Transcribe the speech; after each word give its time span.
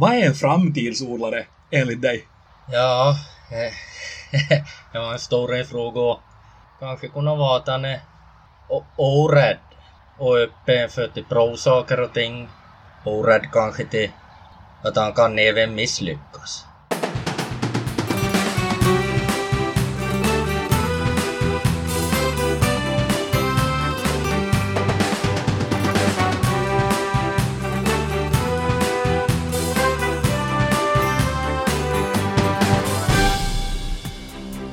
Vad 0.00 0.14
är 0.14 0.26
en 0.26 0.34
framtidsodlare 0.34 1.46
enligt 1.70 2.02
dig? 2.02 2.24
Ja, 2.72 3.16
det 4.92 4.98
var 4.98 5.12
en 5.12 5.18
stor 5.18 5.64
fråga. 5.64 6.20
Kanske 6.80 7.08
kunna 7.08 7.34
vara 7.34 7.56
att 7.56 7.68
han 7.68 7.84
är 7.84 8.00
orädd 8.96 9.58
och 10.18 10.38
öppen 10.38 10.88
för 10.88 11.04
att 11.04 11.28
prova 11.28 11.56
saker 11.56 12.00
och 12.00 12.14
ting. 12.14 12.48
Orädd 13.04 13.52
kanske 13.52 13.84
till 13.84 14.10
att 14.84 14.96
han 14.96 15.12
kan 15.12 15.38
även 15.38 15.74
misslyckas. 15.74 16.67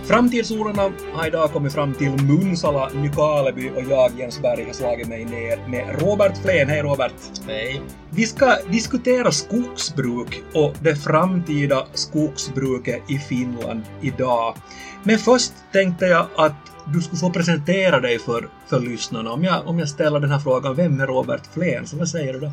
Framtidsodlarna 0.07 0.91
har 1.13 1.27
idag 1.27 1.51
kommit 1.51 1.73
fram 1.73 1.93
till 1.93 2.11
Munsala, 2.11 2.89
Nykarleby 2.89 3.69
och 3.69 3.83
jag, 3.89 4.11
Jens 4.19 4.41
Berg, 4.41 4.65
har 4.65 4.73
slagit 4.73 5.07
mig 5.07 5.25
ner 5.25 5.67
med 5.67 6.01
Robert 6.01 6.37
Flen. 6.37 6.69
Hej 6.69 6.81
Robert! 6.81 7.13
Hej. 7.47 7.81
Vi 8.09 8.25
ska 8.25 8.57
diskutera 8.71 9.31
skogsbruk 9.31 10.43
och 10.53 10.73
det 10.81 10.95
framtida 10.95 11.87
skogsbruket 11.93 13.01
i 13.09 13.17
Finland 13.19 13.83
idag. 14.01 14.55
Men 15.03 15.17
först 15.17 15.53
tänkte 15.71 16.05
jag 16.05 16.27
att 16.35 16.55
du 16.93 17.01
skulle 17.01 17.19
få 17.19 17.29
presentera 17.29 17.99
dig 17.99 18.19
för, 18.19 18.49
för 18.67 18.79
lyssnarna. 18.79 19.31
Om 19.31 19.43
jag, 19.43 19.67
om 19.67 19.79
jag 19.79 19.89
ställer 19.89 20.19
den 20.19 20.31
här 20.31 20.39
frågan, 20.39 20.75
vem 20.75 20.99
är 20.99 21.07
Robert 21.07 21.43
Flen? 21.53 21.87
Så 21.87 21.97
vad 21.97 22.09
säger 22.09 22.33
du 22.33 22.39
då? 22.39 22.51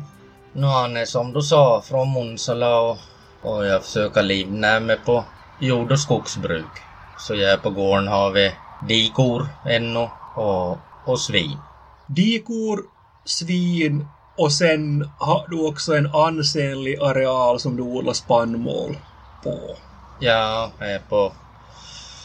Nu 0.53 0.67
han 0.67 0.97
är 0.97 1.05
som 1.05 1.33
du 1.33 1.41
sa 1.41 1.81
från 1.85 2.13
Munsala 2.13 2.79
och, 2.79 2.97
och 3.41 3.65
jag 3.65 3.83
försöker 3.83 4.23
livnära 4.23 4.79
mig 4.79 4.97
på 5.05 5.23
jord 5.59 5.91
och 5.91 5.99
skogsbruk. 5.99 6.92
Så 7.17 7.35
jag 7.35 7.51
är 7.51 7.57
på 7.57 7.69
gården 7.69 8.07
har 8.07 8.31
vi 8.31 8.51
dikor 8.79 9.47
ännu 9.65 10.09
och, 10.33 10.77
och 11.03 11.19
svin. 11.19 11.63
Dikor, 12.07 12.79
svin 13.25 14.07
och 14.37 14.51
sen 14.51 15.09
har 15.17 15.47
du 15.49 15.67
också 15.67 15.95
en 15.95 16.15
ansenlig 16.15 16.97
areal 17.01 17.59
som 17.59 17.75
du 17.75 17.83
odlar 17.83 18.13
spannmål 18.13 18.97
på. 19.43 19.77
Ja, 20.19 20.71
är 20.79 20.99
på... 20.99 21.33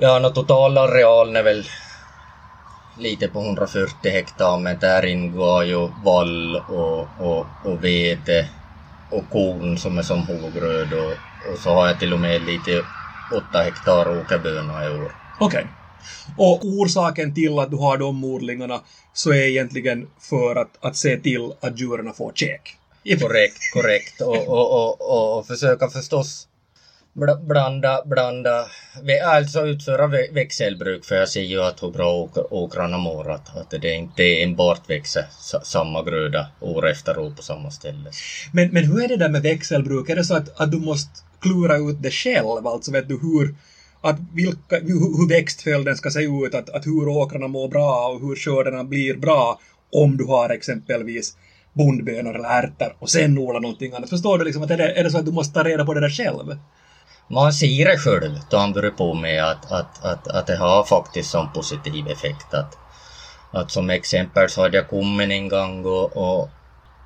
Ja, 0.00 0.18
no, 0.18 0.30
totalarealen 0.30 1.36
är 1.36 1.42
väl 1.42 1.64
lite 2.96 3.28
på 3.28 3.40
140 3.40 4.10
hektar 4.10 4.58
men 4.58 4.78
där 4.78 5.06
ingår 5.06 5.64
ju 5.64 5.88
vall 6.02 6.56
och, 6.56 7.20
och, 7.20 7.46
och 7.62 7.84
vete 7.84 8.48
och 9.10 9.30
korn 9.30 9.78
som 9.78 9.98
är 9.98 10.02
som 10.02 10.26
huvudgröd 10.26 10.92
och, 10.92 11.12
och 11.52 11.58
så 11.58 11.70
har 11.70 11.88
jag 11.88 11.98
till 11.98 12.12
och 12.12 12.20
med 12.20 12.42
lite 12.42 12.84
8 13.30 13.58
hektar 13.62 14.08
åkerbönor 14.08 14.84
i 14.84 14.90
år. 14.90 15.12
Okej. 15.38 15.66
Och 16.36 16.64
orsaken 16.64 17.34
till 17.34 17.58
att 17.58 17.70
du 17.70 17.76
har 17.76 17.96
de 17.98 18.24
odlingarna 18.24 18.80
så 19.12 19.30
är 19.30 19.42
egentligen 19.42 20.06
för 20.20 20.56
att, 20.56 20.84
att 20.84 20.96
se 20.96 21.16
till 21.16 21.52
att 21.60 21.80
djuren 21.80 22.14
får 22.14 22.32
käk. 22.34 22.74
Korrekt, 23.20 23.72
korrekt. 23.72 24.20
Och, 24.20 24.48
och, 24.48 24.72
och, 24.72 25.00
och, 25.00 25.38
och 25.38 25.46
försöka 25.46 25.88
förstås 25.88 26.48
bl- 27.14 27.46
blanda, 27.46 28.02
blanda, 28.06 28.66
alltså 29.24 29.66
utföra 29.66 30.06
vä- 30.06 30.34
växelbruk 30.34 31.04
för 31.04 31.14
jag 31.16 31.28
ser 31.28 31.40
ju 31.42 31.62
att 31.62 31.82
hur 31.82 31.90
bra 31.90 32.12
åk- 32.14 32.52
åkrarna 32.52 32.98
mår. 32.98 33.30
Att, 33.30 33.56
att 33.56 33.70
det 33.82 33.94
inte 33.94 34.42
enbart 34.42 34.90
växer 34.90 35.24
sa- 35.38 35.60
samma 35.64 36.02
gröda 36.02 36.46
år 36.60 36.88
efter 36.90 37.18
år 37.18 37.30
på 37.30 37.42
samma 37.42 37.70
ställe. 37.70 38.10
Men, 38.52 38.68
men 38.70 38.84
hur 38.84 39.04
är 39.04 39.08
det 39.08 39.16
där 39.16 39.28
med 39.28 39.42
växelbruk? 39.42 40.08
Är 40.08 40.16
det 40.16 40.24
så 40.24 40.34
att, 40.34 40.60
att 40.60 40.70
du 40.72 40.78
måste 40.78 41.10
klura 41.40 41.76
ut 41.76 42.02
det 42.02 42.10
själv? 42.10 42.66
Alltså 42.66 42.92
vet 42.92 43.08
du 43.08 43.18
hur, 43.18 43.54
att 44.00 44.16
vilka, 44.34 44.76
hur, 44.76 45.18
hur 45.18 45.28
växtföljden 45.28 45.96
ska 45.96 46.10
se 46.10 46.22
ut? 46.22 46.54
Att, 46.54 46.70
att 46.70 46.86
hur 46.86 47.08
åkrarna 47.08 47.48
mår 47.48 47.68
bra 47.68 48.08
och 48.08 48.20
hur 48.20 48.36
skördarna 48.36 48.84
blir 48.84 49.16
bra 49.16 49.60
om 49.92 50.16
du 50.16 50.24
har 50.24 50.50
exempelvis 50.50 51.36
bondbönor 51.72 52.34
eller 52.34 52.48
ärtor 52.48 52.96
och 52.98 53.10
sen 53.10 53.38
odlar 53.38 53.60
någonting 53.60 53.94
annat. 53.94 54.10
Förstår 54.10 54.38
du 54.38 54.44
liksom 54.44 54.62
att 54.62 54.70
är 54.70 54.76
det, 54.76 54.92
är 54.92 55.04
det 55.04 55.10
så 55.10 55.18
att 55.18 55.26
du 55.26 55.32
måste 55.32 55.54
ta 55.54 55.64
reda 55.64 55.84
på 55.84 55.94
det 55.94 56.00
där 56.00 56.10
själv? 56.10 56.58
Man 57.30 57.52
ser 57.52 57.84
det 57.84 57.98
själv 57.98 58.40
då 58.50 58.56
han 58.56 58.72
börjar 58.72 58.90
på 58.90 59.14
med 59.14 59.44
att, 59.44 59.72
att, 59.72 60.04
att, 60.04 60.28
att 60.28 60.46
det 60.46 60.56
har 60.56 60.84
faktiskt 60.84 61.30
som 61.30 61.52
positiv 61.52 62.08
effekt. 62.08 62.54
Att, 62.54 62.78
att 63.52 63.70
som 63.70 63.90
exempel 63.90 64.48
så 64.48 64.62
hade 64.62 64.76
jag 64.76 64.88
kommit 64.88 65.30
en 65.30 65.48
gång 65.48 65.84
och, 65.84 66.16
och, 66.16 66.48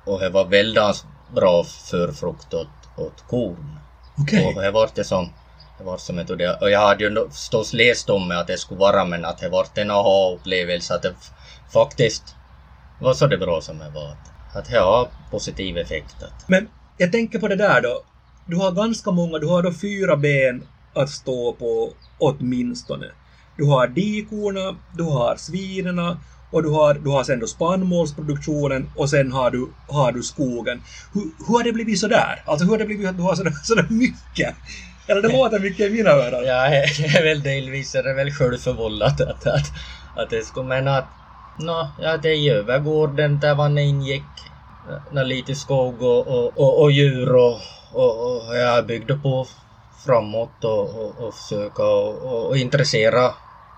och 0.05 0.19
det 0.19 0.29
var 0.29 0.45
väldigt 0.45 1.05
bra 1.35 1.63
för 1.63 2.11
frukt 2.11 2.53
åt, 2.53 2.67
åt 2.97 3.23
korn. 3.29 3.79
Okej. 4.17 4.45
Och 4.45 4.61
det 4.61 4.71
var 4.71 4.89
det 4.95 5.03
som 5.03 5.29
det 5.77 5.83
var 5.83 5.97
som 5.97 6.17
och 6.17 6.37
det, 6.37 6.57
och 6.61 6.69
jag 6.69 6.79
hade 6.79 7.03
ju 7.03 7.29
förstås 7.29 7.73
läst 7.73 8.09
om 8.09 8.31
att 8.31 8.47
det 8.47 8.57
skulle 8.57 8.79
vara 8.79 9.05
men 9.05 9.25
att 9.25 9.37
det 9.37 9.49
var 9.49 9.67
en 9.75 9.91
aha-upplevelse 9.91 10.95
att 10.95 11.01
det 11.01 11.15
faktiskt 11.73 12.35
var 12.99 13.13
så 13.13 13.27
det 13.27 13.37
bra 13.37 13.61
som 13.61 13.77
det 13.77 13.89
var. 13.89 14.11
Att, 14.11 14.55
att 14.55 14.65
det 14.69 14.79
har 14.79 15.07
positiv 15.31 15.77
effekt. 15.77 16.23
Att, 16.23 16.49
Men 16.49 16.67
jag 16.97 17.11
tänker 17.11 17.39
på 17.39 17.47
det 17.47 17.55
där 17.55 17.81
då. 17.81 18.01
Du 18.45 18.55
har 18.57 18.71
ganska 18.71 19.11
många, 19.11 19.37
du 19.39 19.47
har 19.47 19.63
då 19.63 19.73
fyra 19.73 20.17
ben 20.17 20.63
att 20.95 21.09
stå 21.09 21.53
på 21.53 21.93
åtminstone. 22.17 23.05
Du 23.57 23.65
har 23.65 23.87
dikorna, 23.87 24.75
du 24.97 25.03
har 25.03 25.35
svinerna 25.35 26.17
och 26.53 26.63
du 26.63 26.69
har, 26.69 26.93
du 26.93 27.09
har 27.09 27.23
sen 27.23 27.39
då 27.39 27.47
spannmålsproduktionen 27.47 28.89
och 28.95 29.09
sen 29.09 29.31
har 29.31 29.51
du, 29.51 29.67
har 29.87 30.11
du 30.11 30.23
skogen. 30.23 30.81
Hur, 31.13 31.21
hur 31.47 31.57
har 31.57 31.63
det 31.63 31.73
blivit 31.73 31.99
så 31.99 32.07
där? 32.07 32.43
Alltså 32.45 32.65
hur 32.65 32.71
har 32.71 32.77
det 32.77 32.85
blivit 32.85 33.09
att 33.09 33.17
du 33.17 33.23
har 33.23 33.35
sådär, 33.35 33.53
sådär 33.63 33.87
mycket? 33.89 34.55
Eller 35.07 35.21
det 35.21 35.27
låter 35.27 35.59
mycket 35.59 35.87
i 35.87 35.89
mina 35.89 36.09
öron. 36.09 36.45
ja, 36.45 36.69
det 36.69 37.17
är 37.17 37.23
väl 37.23 37.43
delvis 37.43 37.95
är 37.95 38.03
det 38.03 38.13
väl 38.13 38.31
självförvållat 38.31 39.21
att, 39.21 39.47
att, 39.47 39.71
att 40.15 40.29
det 40.29 40.45
skulle 40.45 40.67
men 40.67 40.87
att 40.87 41.05
Nå, 41.59 41.87
ja 42.01 42.17
det 42.17 42.29
är 42.29 42.53
övergården 42.53 43.39
där 43.39 43.55
man 43.55 43.77
ingick 43.77 44.23
när 45.11 45.25
lite 45.25 45.55
skog 45.55 46.01
och, 46.01 46.27
och, 46.27 46.57
och, 46.57 46.81
och 46.81 46.91
djur 46.91 47.35
och, 47.35 47.59
och, 47.91 48.47
och 48.47 48.57
jag 48.57 48.85
byggde 48.85 49.15
på 49.15 49.47
framåt 50.05 50.63
och, 50.63 50.79
och, 50.81 51.27
och 51.27 51.33
försöka 51.35 51.83
och, 51.83 52.23
och, 52.23 52.47
och 52.47 52.57
intressera 52.57 53.31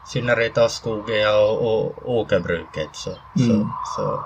synnerhet 0.07 0.57
av 0.57 0.67
skogen 0.67 1.27
och, 1.27 1.57
och 1.67 2.09
åkerbruket. 2.15 2.89
Så, 2.93 3.09
Mm. 3.35 3.47
så, 3.47 3.69
så 3.95 4.19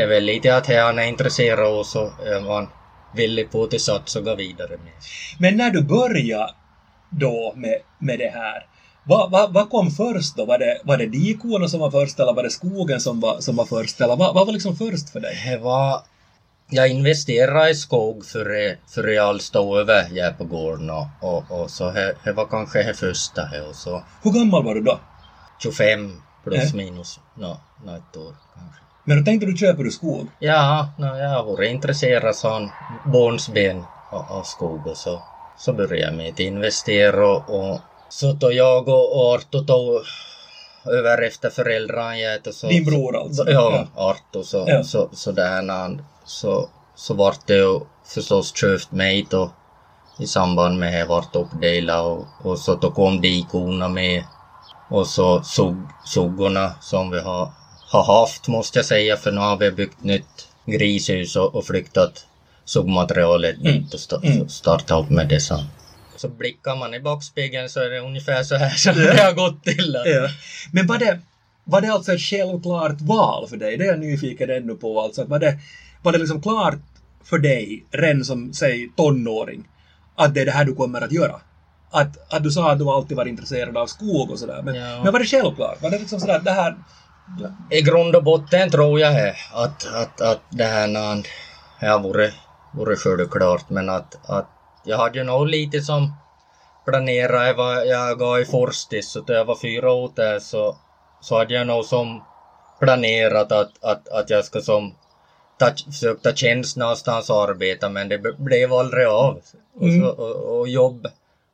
är 0.00 0.06
väl 0.06 0.24
lite 0.24 0.56
att 0.56 0.66
han 0.66 0.98
är 0.98 1.02
intresserad 1.02 1.78
och 1.78 1.86
så 1.86 2.04
är 2.04 2.40
man 2.40 2.68
villig 3.14 3.50
på 3.50 3.64
att 3.64 3.80
satsa 3.80 4.18
och 4.18 4.24
gå 4.24 4.34
vidare 4.34 4.68
med. 4.68 4.92
Men 5.38 5.56
när 5.56 5.70
du 5.70 5.82
började 5.82 6.52
då 7.10 7.52
med, 7.56 7.76
med 7.98 8.18
det 8.18 8.30
här, 8.34 8.66
vad, 9.04 9.30
vad, 9.30 9.52
vad 9.52 9.70
kom 9.70 9.90
först 9.90 10.36
då? 10.36 10.44
Var 10.44 10.58
det, 10.58 10.80
var 10.84 10.96
det 10.96 11.06
dikorna 11.06 11.68
som 11.68 11.80
var 11.80 11.90
först 11.90 12.20
eller 12.20 12.32
var 12.32 12.42
det 12.42 12.50
skogen 12.50 13.00
som 13.00 13.20
var, 13.20 13.40
som 13.40 13.56
var 13.56 13.64
först? 13.64 14.00
Eller 14.00 14.16
vad, 14.16 14.34
vad 14.34 14.46
var 14.46 14.52
liksom 14.52 14.76
först 14.76 15.10
för 15.10 15.20
dig? 15.20 15.36
Det 15.50 15.58
var... 15.58 16.00
Jag 16.74 16.88
investerade 16.88 17.70
i 17.70 17.74
skog 17.74 18.24
för 18.24 18.44
det, 18.44 18.76
för 18.86 19.02
det 19.02 19.18
alls 19.18 19.44
stod 19.44 19.78
över 19.78 20.08
jag 20.12 20.38
på 20.38 20.44
gården 20.44 20.90
och, 20.90 21.06
och, 21.20 21.60
och 21.60 21.70
så 21.70 21.90
det, 21.90 22.32
var 22.32 22.46
kanske 22.46 22.82
det 22.82 22.94
första 22.94 23.42
här 23.42 23.68
och 23.68 23.76
så 23.76 24.02
Hur 24.22 24.30
gammal 24.32 24.64
var 24.64 24.74
du 24.74 24.80
då? 24.80 25.00
25 25.62 26.22
plus 26.44 26.70
Ja. 26.70 26.76
minus 26.76 27.20
nå 27.34 27.60
nå 27.84 27.96
ett 27.96 28.16
år 28.16 28.36
kanske. 28.54 28.80
Men 29.04 29.18
då 29.18 29.24
tänkte 29.24 29.46
du 29.46 29.56
köpa 29.56 29.82
du 29.82 29.90
skog? 29.90 30.28
Ja, 30.38 30.94
no, 30.98 31.06
jag 31.18 31.44
varit 31.44 31.70
intresserad 31.70 32.36
sån 32.36 32.72
barnsben 33.04 33.86
av, 34.10 34.42
skog 34.42 34.86
och 34.86 34.96
så, 34.96 35.22
så 35.56 35.72
började 35.72 35.98
jag 35.98 36.14
med 36.14 36.32
att 36.32 36.40
investera 36.40 37.26
och, 37.36 37.70
och 37.72 37.80
så 38.08 38.32
tog 38.32 38.52
jag 38.52 38.88
och 38.88 39.34
Arto 39.34 39.64
tog 39.66 40.02
över 40.92 41.22
efter 41.22 41.50
föräldrarna 41.50 42.18
jag 42.18 42.54
så, 42.54 42.68
Din 42.68 42.84
bror 42.84 43.16
alltså? 43.16 43.50
Ja, 43.50 43.86
Arto 43.94 44.42
så, 44.44 44.64
Ja. 44.68 44.84
så, 44.84 45.08
så 45.12 45.32
där 45.32 45.62
han, 45.68 46.02
så, 46.24 46.68
så 46.94 47.14
vart 47.14 47.46
det 47.46 47.56
ju 47.56 47.80
förstås 48.04 48.56
köpt 48.56 48.92
mig 48.92 49.26
då 49.30 49.52
i 50.18 50.26
samband 50.26 50.78
med 50.78 50.92
det 50.92 51.04
vart 51.04 51.36
uppdelat 51.36 52.04
och, 52.04 52.26
och 52.42 52.58
så 52.58 52.74
då 52.74 52.90
kom 52.90 53.20
dikorna 53.20 53.88
med 53.88 54.24
och 54.90 55.06
så 55.06 55.42
sog, 55.42 55.76
suggorna 56.04 56.74
som 56.80 57.10
vi 57.10 57.20
har, 57.20 57.50
har 57.90 58.20
haft 58.20 58.48
måste 58.48 58.78
jag 58.78 58.86
säga 58.86 59.16
för 59.16 59.32
nu 59.32 59.40
har 59.40 59.56
vi 59.56 59.70
byggt 59.70 60.04
nytt 60.04 60.48
grishus 60.66 61.36
och, 61.36 61.54
och 61.54 61.64
flyttat 61.66 62.26
suggmaterialet 62.64 63.56
Mm. 63.60 63.72
dit 63.72 63.94
och 63.94 64.00
sta, 64.00 64.20
Mm. 64.22 64.48
startat 64.48 65.04
upp 65.04 65.10
med 65.10 65.28
dessa. 65.28 65.66
Så 66.16 66.28
blickar 66.28 66.76
man 66.76 66.94
i 66.94 67.00
backspegeln 67.00 67.68
så 67.68 67.80
är 67.80 67.90
det 67.90 67.98
ungefär 68.00 68.42
så 68.42 68.56
här 68.56 68.70
som 68.76 68.94
det 68.94 69.22
har 69.22 69.32
gått 69.32 69.64
till. 69.64 69.96
Att, 69.96 70.06
Ja. 70.06 70.28
Men 70.72 70.86
var 70.86 70.98
det, 70.98 71.18
var 71.64 71.80
det 71.80 71.88
alltså 71.92 72.12
ett 72.12 72.20
självklart 72.20 73.00
val 73.00 73.48
för 73.48 73.56
dig? 73.56 73.76
Det 73.76 73.84
är 73.84 73.88
jag 73.88 73.98
nyfiken 74.00 74.50
ännu 74.50 74.74
på. 74.74 75.00
Alltså, 75.00 75.22
att 75.22 75.28
var, 75.28 75.38
det, 75.38 75.58
var 76.02 76.12
det 76.12 76.18
liksom 76.18 76.42
klart 76.42 76.78
för 77.24 77.38
dig, 77.38 77.86
redan 77.90 78.24
som 78.24 78.52
säg 78.52 78.88
tonåring, 78.96 79.68
att 80.16 80.34
det 80.34 80.40
är 80.40 80.44
det 80.46 80.52
här 80.52 80.64
du 80.64 80.74
kommer 80.74 81.00
att 81.00 81.12
göra? 81.12 81.40
Att, 81.90 82.34
att 82.34 82.42
du 82.42 82.50
sa 82.50 82.70
att 82.72 82.78
du 82.78 82.88
alltid 82.88 83.16
var 83.16 83.26
intresserad 83.26 83.76
av 83.76 83.86
skog 83.86 84.30
och 84.30 84.38
sådär. 84.38 84.62
Men, 84.62 84.74
Ja. 84.74 85.02
men 85.04 85.12
var 85.12 85.18
det 85.20 85.26
självklart? 85.26 85.82
Var 85.82 85.90
det 85.90 85.98
liksom 85.98 86.20
sådär 86.20 86.40
det 86.44 86.50
här... 86.50 86.76
I 87.70 87.82
grund 87.82 88.16
och 88.16 88.22
botten 88.24 88.70
tror 88.70 89.00
jag 89.00 89.12
är 89.12 89.36
att, 89.52 89.86
att, 89.94 90.20
att 90.20 90.40
det 90.50 90.64
här 90.64 90.86
när 90.86 91.22
jag 91.80 92.02
varit 92.02 92.32
vore 92.74 92.96
självklart 92.96 93.70
men 93.70 93.88
att, 93.88 94.30
att 94.30 94.48
jag 94.84 94.96
hade 94.96 95.18
ju 95.18 95.24
nog 95.24 95.46
lite 95.46 95.80
som 95.80 96.12
planerat, 96.84 97.56
jag, 97.56 97.86
jag 97.86 98.18
gav 98.18 98.40
i 98.40 98.44
Forstis 98.44 99.12
så 99.12 99.24
när 99.28 99.34
jag 99.34 99.44
var 99.44 99.56
fyra 99.56 99.90
år 99.90 100.10
där 100.16 100.38
så, 100.38 100.76
så 101.20 101.38
hade 101.38 101.54
jag 101.54 101.66
nog 101.66 101.84
som 101.84 102.22
planerat 102.80 103.52
att, 103.52 103.84
att, 103.84 104.08
att 104.08 104.30
jag 104.30 104.44
ska 104.44 104.60
som 104.60 104.94
ta, 105.62 105.92
försöka 105.92 106.34
tjänst 106.34 106.76
någonstans 106.76 107.30
och 107.30 107.42
arbeta 107.42 107.88
men 107.88 108.08
det 108.08 108.18
blev 108.38 108.72
aldrig 108.72 109.06
av. 109.06 109.40
Mm. 109.80 110.04
Och, 110.04 110.16
så, 110.16 110.22
och, 110.22 110.58
och, 110.60 110.68
jobb 110.68 111.06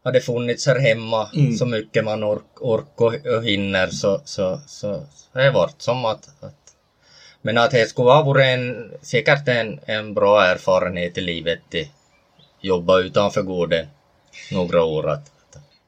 hade 0.04 0.20
funnits 0.20 0.66
här 0.66 0.78
hemma 0.78 1.30
mm. 1.34 1.56
så 1.56 1.66
mycket 1.66 2.04
man 2.04 2.24
ork, 2.24 2.60
ork 2.60 3.00
och, 3.00 3.14
och 3.26 3.44
hinner 3.44 3.86
så, 3.86 4.20
så, 4.24 4.60
så, 4.66 5.02
så 5.14 5.38
det 5.38 5.50
varit 5.50 5.82
som 5.82 6.04
att, 6.04 6.28
att 6.40 6.54
men 7.42 7.58
att 7.58 7.70
det 7.70 7.88
skulle 7.88 8.10
ha 8.10 8.22
varit 8.22 8.44
en, 8.44 8.92
säkert 9.02 9.48
en, 9.48 9.80
en 9.86 10.14
bra 10.14 10.44
erfarenhet 10.44 11.18
i 11.18 11.20
livet 11.20 11.60
att 11.68 11.88
jobba 12.60 12.98
utanför 12.98 13.42
gården 13.42 13.86
några 14.52 14.82
år. 14.82 15.08
Att, 15.08 15.32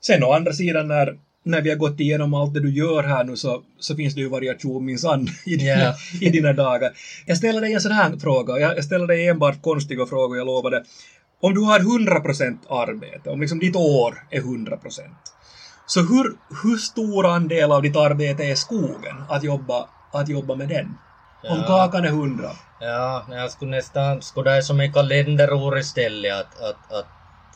Sen 0.00 0.24
å 0.24 0.32
andra 0.32 0.52
sidan 0.52 0.88
när, 0.88 1.18
när 1.44 1.62
vi 1.62 1.70
har 1.70 1.76
gått 1.76 2.00
igenom 2.00 2.34
allt 2.34 2.54
det 2.54 2.60
du 2.60 2.70
gör 2.70 3.02
här 3.02 3.24
nu 3.24 3.36
så, 3.36 3.62
så 3.78 3.96
finns 3.96 4.14
det 4.14 4.20
ju 4.20 4.28
variation 4.28 4.84
minsann 4.84 5.28
i, 5.46 5.56
dina, 5.56 5.70
yeah. 5.70 5.94
i 6.20 6.30
dina 6.30 6.52
dagar. 6.52 6.92
Jag 7.26 7.36
ställer 7.36 7.60
dig 7.60 7.72
en 7.72 7.80
sån 7.80 7.92
här 7.92 8.16
fråga, 8.16 8.58
jag, 8.58 8.76
jag 8.76 8.84
ställer 8.84 9.06
dig 9.06 9.28
enbart 9.28 9.62
konstiga 9.62 10.06
frågor, 10.06 10.36
jag 10.36 10.46
lovade. 10.46 10.84
Om 11.42 11.54
du 11.54 11.60
har 11.60 11.80
100% 11.80 12.58
arbete, 12.68 13.30
om 13.30 13.40
liksom 13.40 13.58
ditt 13.58 13.76
år 13.76 14.26
är 14.30 14.40
100%, 14.40 14.78
så 15.86 16.00
hur, 16.00 16.36
hur 16.62 16.76
stor 16.76 17.26
andel 17.26 17.72
av 17.72 17.82
ditt 17.82 17.96
arbete 17.96 18.44
är 18.44 18.54
skogen, 18.54 19.16
att 19.28 19.44
jobba, 19.44 19.88
att 20.12 20.28
jobba 20.28 20.54
med 20.54 20.68
den? 20.68 20.94
Ja. 21.42 21.50
Om 21.50 21.62
kakan 21.62 22.04
är 22.04 22.08
100? 22.08 22.50
Ja, 22.80 23.26
jag 23.30 23.50
skulle 23.50 23.70
nästan, 23.70 24.22
skulle 24.22 24.50
det 24.50 24.56
är 24.56 24.60
som 24.60 24.80
ett 24.80 24.94
kalenderår 24.94 25.78
istället, 25.78 26.32
att, 26.32 26.60
att, 26.60 26.92
att 26.92 27.06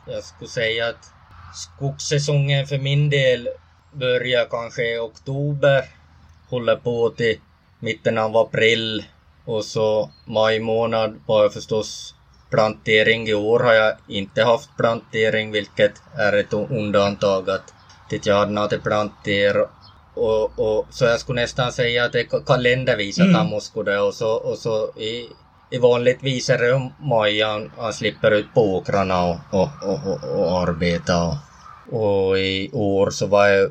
jag 0.07 0.25
skulle 0.25 0.51
säga 0.51 0.89
att 0.89 1.11
skogssäsongen 1.55 2.67
för 2.67 2.79
min 2.79 3.11
del 3.11 3.49
börjar 3.95 4.47
kanske 4.51 4.95
i 4.95 4.99
oktober, 4.99 5.85
håller 6.51 6.77
på 6.77 7.11
till 7.11 7.41
mitten 7.79 8.19
av 8.19 8.37
april 8.37 9.05
och 9.45 9.65
så 9.65 10.11
maj 10.25 10.61
månad 10.61 11.21
var 11.27 11.43
jag 11.43 11.53
förstås 11.53 12.15
plantering. 12.51 13.29
I 13.29 13.35
år 13.35 13.61
har 13.61 13.73
jag 13.73 13.97
inte 14.09 14.43
haft 14.43 14.77
plantering 14.77 15.53
vilket 15.53 15.93
är 16.19 16.33
ett 16.33 16.53
undantag 16.53 17.51
att 17.51 17.75
jag 18.27 18.37
hade 18.37 18.53
något 18.53 18.83
plantera 18.83 19.69
och, 20.15 20.59
och, 20.59 20.87
så 20.91 21.05
jag 21.05 21.21
skulle 21.21 21.41
nästan 21.41 21.73
säga 21.73 22.05
att 22.05 22.13
det 22.13 22.21
är 22.21 22.45
kalendervis 22.47 23.19
att 23.19 23.25
mm. 23.25 23.35
han 23.35 23.47
måste 23.47 23.83
det 23.83 24.01
och 24.01 24.15
så, 24.15 24.33
och 24.33 24.59
så 24.59 24.91
i, 24.97 25.29
i 25.71 25.79
vanligtvis 25.79 26.51
är 26.51 26.59
det 26.59 26.91
maj 26.99 27.43
han, 27.43 27.73
han 27.79 27.93
slipper 27.93 28.31
ut 28.31 28.55
på 28.55 28.77
åkrarna 28.77 29.25
och, 29.25 29.39
och, 29.51 29.69
och, 29.83 30.39
och, 30.39 30.61
arbeta. 30.61 31.39
Och, 31.95 32.29
och 32.29 32.39
i 32.39 32.71
år 32.73 33.11
så 33.11 33.27
var 33.27 33.47
jag 33.47 33.71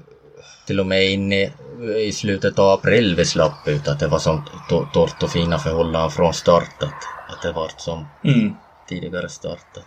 till 0.67 0.79
och 0.79 0.85
med 0.85 1.11
inne 1.11 1.51
i 1.97 2.11
slutet 2.11 2.59
av 2.59 2.69
april 2.69 3.15
vi 3.15 3.25
slapp 3.25 3.67
ut 3.67 3.87
att 3.87 3.99
det 3.99 4.07
var 4.07 4.19
sånt 4.19 4.45
torrt 4.93 5.23
och 5.23 5.31
fina 5.31 5.59
förhållanden 5.59 6.11
från 6.11 6.33
start 6.33 6.83
att, 6.83 7.41
det 7.41 7.51
var 7.51 7.71
som 7.77 8.05
mm. 8.23 8.53
tidigare 8.89 9.29
startat. 9.29 9.85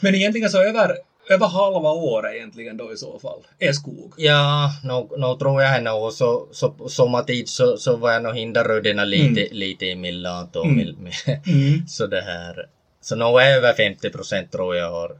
Men 0.00 0.14
egentligen 0.14 0.50
så 0.50 0.58
över, 0.58 0.96
över 1.30 1.46
halva 1.46 1.90
året 1.92 2.34
egentligen 2.34 2.76
då 2.76 2.92
i 2.92 2.96
så 2.96 3.18
fall, 3.18 3.46
är 3.58 3.72
skog? 3.72 4.14
Ja, 4.16 4.70
nog 4.84 5.18
no, 5.18 5.38
tror 5.38 5.62
jag 5.62 5.82
nog. 5.82 6.12
Så, 6.12 6.48
så 6.52 6.88
sommartid 6.88 7.48
så, 7.48 7.76
så 7.76 7.96
var 7.96 8.12
jag 8.12 8.22
nog 8.22 8.34
hinderrödena 8.34 9.04
lite, 9.04 9.40
mm. 9.40 9.48
lite 9.56 9.90
emellan. 9.90 10.48
Mm. 10.54 10.76
med, 10.76 11.12
mm. 11.46 11.86
så 11.88 12.06
det 12.06 12.20
här. 12.20 12.66
Så 13.00 13.16
nog 13.16 13.40
över 13.40 13.72
50 13.72 14.10
procent 14.10 14.52
tror 14.52 14.76
jag 14.76 14.90
har 14.90 15.16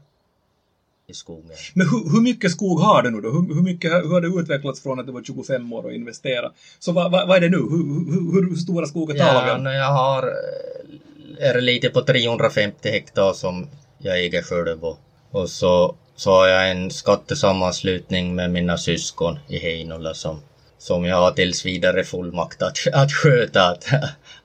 i 1.07 1.13
skogen. 1.13 1.57
Men 1.73 1.89
hur, 1.89 2.11
hur, 2.11 2.21
mycket 2.21 2.51
skog 2.51 2.79
har 2.79 3.01
du 3.01 3.09
nu 3.11 3.21
då? 3.21 3.29
Hur, 3.31 3.55
hur, 3.55 3.61
mycket 3.61 3.91
hur 3.91 4.09
har 4.09 4.21
det 4.21 4.27
utvecklats 4.27 4.83
från 4.83 4.99
att 4.99 5.05
du 5.05 5.11
var 5.11 5.23
25 5.23 5.73
år 5.73 5.83
och 5.83 5.93
investera? 5.93 6.51
Så 6.79 6.91
vad, 6.91 7.11
vad, 7.11 7.27
vad 7.27 7.37
är 7.37 7.41
det 7.41 7.49
nu? 7.49 7.57
Hur, 7.57 8.11
hur, 8.11 8.49
hur 8.49 8.55
stora 8.55 8.85
skogar 8.85 9.15
talar 9.15 9.45
vi 9.45 9.51
om? 9.51 9.65
Ja, 9.65 9.73
jag 9.73 9.91
har 9.91 10.23
eh, 11.39 11.49
är 11.49 11.61
lite 11.61 11.89
på 11.89 12.01
350 12.01 12.89
hektar 12.89 13.33
som 13.33 13.67
jag 13.97 14.19
äger 14.19 14.41
själv 14.41 14.83
och, 14.83 14.99
och 15.31 15.49
så, 15.49 15.95
så 16.15 16.31
har 16.31 16.47
jag 16.47 16.71
en 16.71 16.91
skattesammanslutning 16.91 18.35
med 18.35 18.51
mina 18.51 18.77
syskon 18.77 19.39
i 19.47 19.57
Heinola 19.57 20.13
som, 20.13 20.41
som 20.77 21.05
jag 21.05 21.15
har 21.15 21.31
tills 21.31 21.65
vidare 21.65 22.03
fullmakt 22.03 22.61
att, 22.61 22.77
att 22.93 23.11
sköta. 23.11 23.67
Att, 23.67 23.85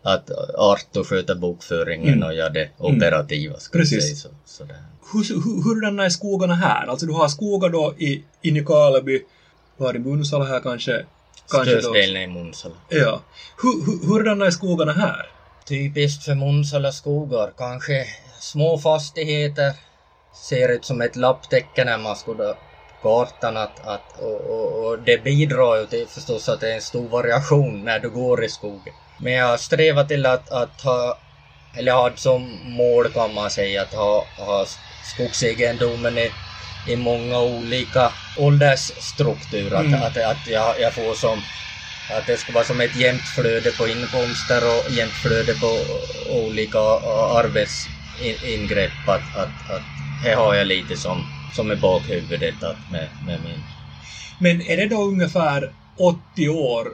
att 0.02 0.30
Arto 0.58 1.04
sköter 1.04 1.34
bokföringen 1.34 2.14
mm. 2.14 2.28
och 2.28 2.34
jag 2.34 2.54
det 2.54 2.68
mm. 2.80 2.96
operativa. 2.96 3.56
Precis. 3.72 4.04
Säga, 4.04 4.16
så, 4.16 4.28
sådär 4.44 4.89
hur, 5.12 5.35
hur, 5.35 5.62
hurdana 5.62 6.05
är 6.05 6.08
skogarna 6.08 6.55
här? 6.55 6.87
Alltså 6.87 7.06
du 7.06 7.12
har 7.12 7.29
skogar 7.29 7.69
då 7.69 7.94
i, 7.99 8.25
i 8.43 8.50
Nykarleby, 8.50 9.23
du 9.79 9.85
har 9.85 9.97
i 9.97 9.99
Munsala 9.99 10.44
här 10.44 10.61
kanske. 10.61 11.06
kanske 11.50 11.82
Störst 11.82 11.97
i 11.97 12.26
Munsala. 12.26 12.75
Ja. 12.88 13.20
Hur, 13.62 13.87
hur, 13.87 14.08
hurdana 14.08 14.47
är 14.47 14.50
skogarna 14.50 14.93
här? 14.93 15.26
Typiskt 15.69 16.25
för 16.25 16.35
Munsala 16.35 16.93
skogar, 16.93 17.52
kanske 17.58 18.06
små 18.41 18.79
fastigheter. 18.79 19.73
Ser 20.35 20.69
ut 20.69 20.85
som 20.85 21.00
ett 21.00 21.17
lapptäcke 21.17 21.85
när 21.85 21.99
man 21.99 22.17
skulle 22.17 22.55
kartan 23.03 23.56
att, 23.56 23.87
att 23.87 24.20
och, 24.20 24.41
och, 24.41 24.87
och, 24.87 24.99
det 24.99 25.25
bidrar 25.25 25.76
ju 25.76 25.87
till 25.87 26.06
förstås 26.08 26.49
att 26.49 26.61
det 26.61 26.70
är 26.70 26.75
en 26.75 26.81
stor 26.81 27.08
variation 27.08 27.85
när 27.85 27.99
du 27.99 28.11
går 28.11 28.44
i 28.44 28.49
skogen. 28.49 28.94
Men 29.19 29.32
jag 29.32 29.61
strävar 29.61 30.05
till 30.05 30.26
att, 30.26 30.50
att 30.50 30.81
ha, 30.81 31.19
eller 31.76 31.93
har 31.93 32.12
som 32.17 32.58
mål 32.64 33.08
kan 33.08 33.35
man 33.35 33.50
säga, 33.50 33.82
att 33.82 33.94
ha, 33.94 34.25
ha 34.38 34.67
skogsegendomen 35.02 36.19
i, 36.19 36.32
i 36.87 36.97
många 36.97 37.43
olika 37.43 38.12
åldersstrukturer. 38.37 39.81
Mm. 39.81 40.02
Att, 40.02 40.17
att, 40.17 40.47
jag, 40.47 40.81
jag 40.81 40.94
får 40.94 41.14
som 41.14 41.44
att 42.11 42.26
det 42.26 42.37
ska 42.37 42.52
vara 42.52 42.64
som 42.64 42.81
ett 42.81 42.97
jämnt 42.97 43.29
flöde 43.29 43.73
på 43.73 43.88
inkomster 43.88 44.64
och 44.64 44.91
jämnt 44.91 45.17
flöde 45.17 45.55
på 45.55 45.87
olika 46.26 46.79
arbetsingrepp. 46.79 49.08
Att, 49.08 49.35
att, 49.35 49.70
att 49.70 49.87
här 50.23 50.37
har 50.37 50.55
jag 50.55 50.67
lite 50.67 50.97
som, 50.97 51.32
som 51.50 51.70
är 51.70 51.76
bakhuvudet 51.76 52.62
att 52.62 52.91
med, 52.91 53.08
med 53.23 53.43
min... 53.43 53.64
Men 54.38 54.62
är 54.62 54.76
det 54.76 54.88
då 54.88 55.03
ungefär 55.03 55.75
80 55.99 56.49
år 56.49 56.88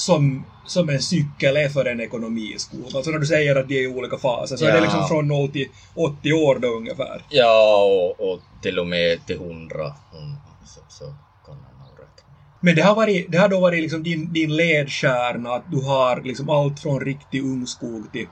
som 0.00 0.44
som 0.66 0.88
en 0.88 1.02
cykel 1.02 1.56
är 1.56 1.68
för 1.68 1.84
en 1.84 2.00
ekonomi 2.00 2.52
i 2.54 2.58
skog. 2.58 2.84
Alltså 2.94 3.10
när 3.10 3.18
du 3.18 3.26
säger 3.26 3.56
att 3.56 3.68
de 3.68 3.74
är 3.74 3.82
i 3.82 3.86
olika 3.86 4.18
faser, 4.18 4.56
så 4.56 4.64
ja. 4.64 4.70
är 4.70 4.74
det 4.74 4.80
liksom 4.80 5.08
från 5.08 5.28
0 5.28 5.48
till 5.48 5.68
80 5.94 6.32
år 6.32 6.58
då 6.58 6.68
ungefär? 6.68 7.22
Ja, 7.28 7.82
och, 7.82 8.32
och 8.32 8.40
till 8.62 8.78
och 8.78 8.86
med 8.86 9.26
till 9.26 9.36
100. 9.36 9.76
Mm, 9.78 10.36
så, 10.66 10.80
så 10.88 11.04
kan 11.46 11.54
man 11.54 11.88
nog 11.88 11.98
räkna 11.98 12.28
Men 12.60 12.74
det 12.76 12.82
har, 12.82 12.94
varit, 12.94 13.32
det 13.32 13.38
har 13.38 13.48
då 13.48 13.60
varit 13.60 13.82
liksom 13.82 14.02
din, 14.02 14.32
din 14.32 14.56
ledstjärna, 14.56 15.50
att 15.50 15.70
du 15.70 15.84
har 15.84 16.22
liksom 16.24 16.50
allt 16.50 16.80
från 16.80 17.00
riktig 17.00 17.42
ungskog 17.42 18.12
till 18.12 18.26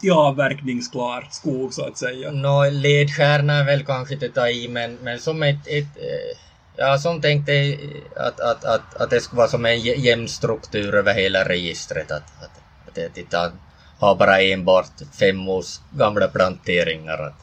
till 0.00 0.12
avverkningsklar 0.12 1.28
skog 1.30 1.74
så 1.74 1.84
att 1.84 1.98
säga. 1.98 2.30
Nå, 2.30 2.64
no, 2.64 2.70
ledstjärna 2.70 3.54
är 3.54 3.64
väl 3.64 3.84
kanske 3.84 4.14
inte 4.14 4.28
ta 4.28 4.48
i, 4.48 4.68
men, 4.68 4.98
men 5.02 5.18
som 5.18 5.42
ett, 5.42 5.66
ett 5.66 5.96
eh, 5.96 6.36
Ja, 6.76 6.98
som 6.98 7.20
tänkte 7.20 7.78
att, 8.16 8.40
att, 8.40 8.64
att, 8.64 8.94
att 8.94 9.10
det 9.10 9.20
skulle 9.20 9.38
vara 9.38 9.48
som 9.48 9.66
en 9.66 9.80
jämn 9.80 10.28
struktur 10.28 10.94
över 10.94 11.14
hela 11.14 11.48
registret. 11.48 12.10
Att, 12.10 12.42
att, 12.42 12.50
att 12.88 12.94
det 12.94 13.18
inte 13.18 13.52
har 13.98 14.14
bara 14.14 14.42
enbart 14.42 14.92
fem 15.20 15.48
års 15.48 15.80
gamla 15.90 16.28
planteringar. 16.28 17.34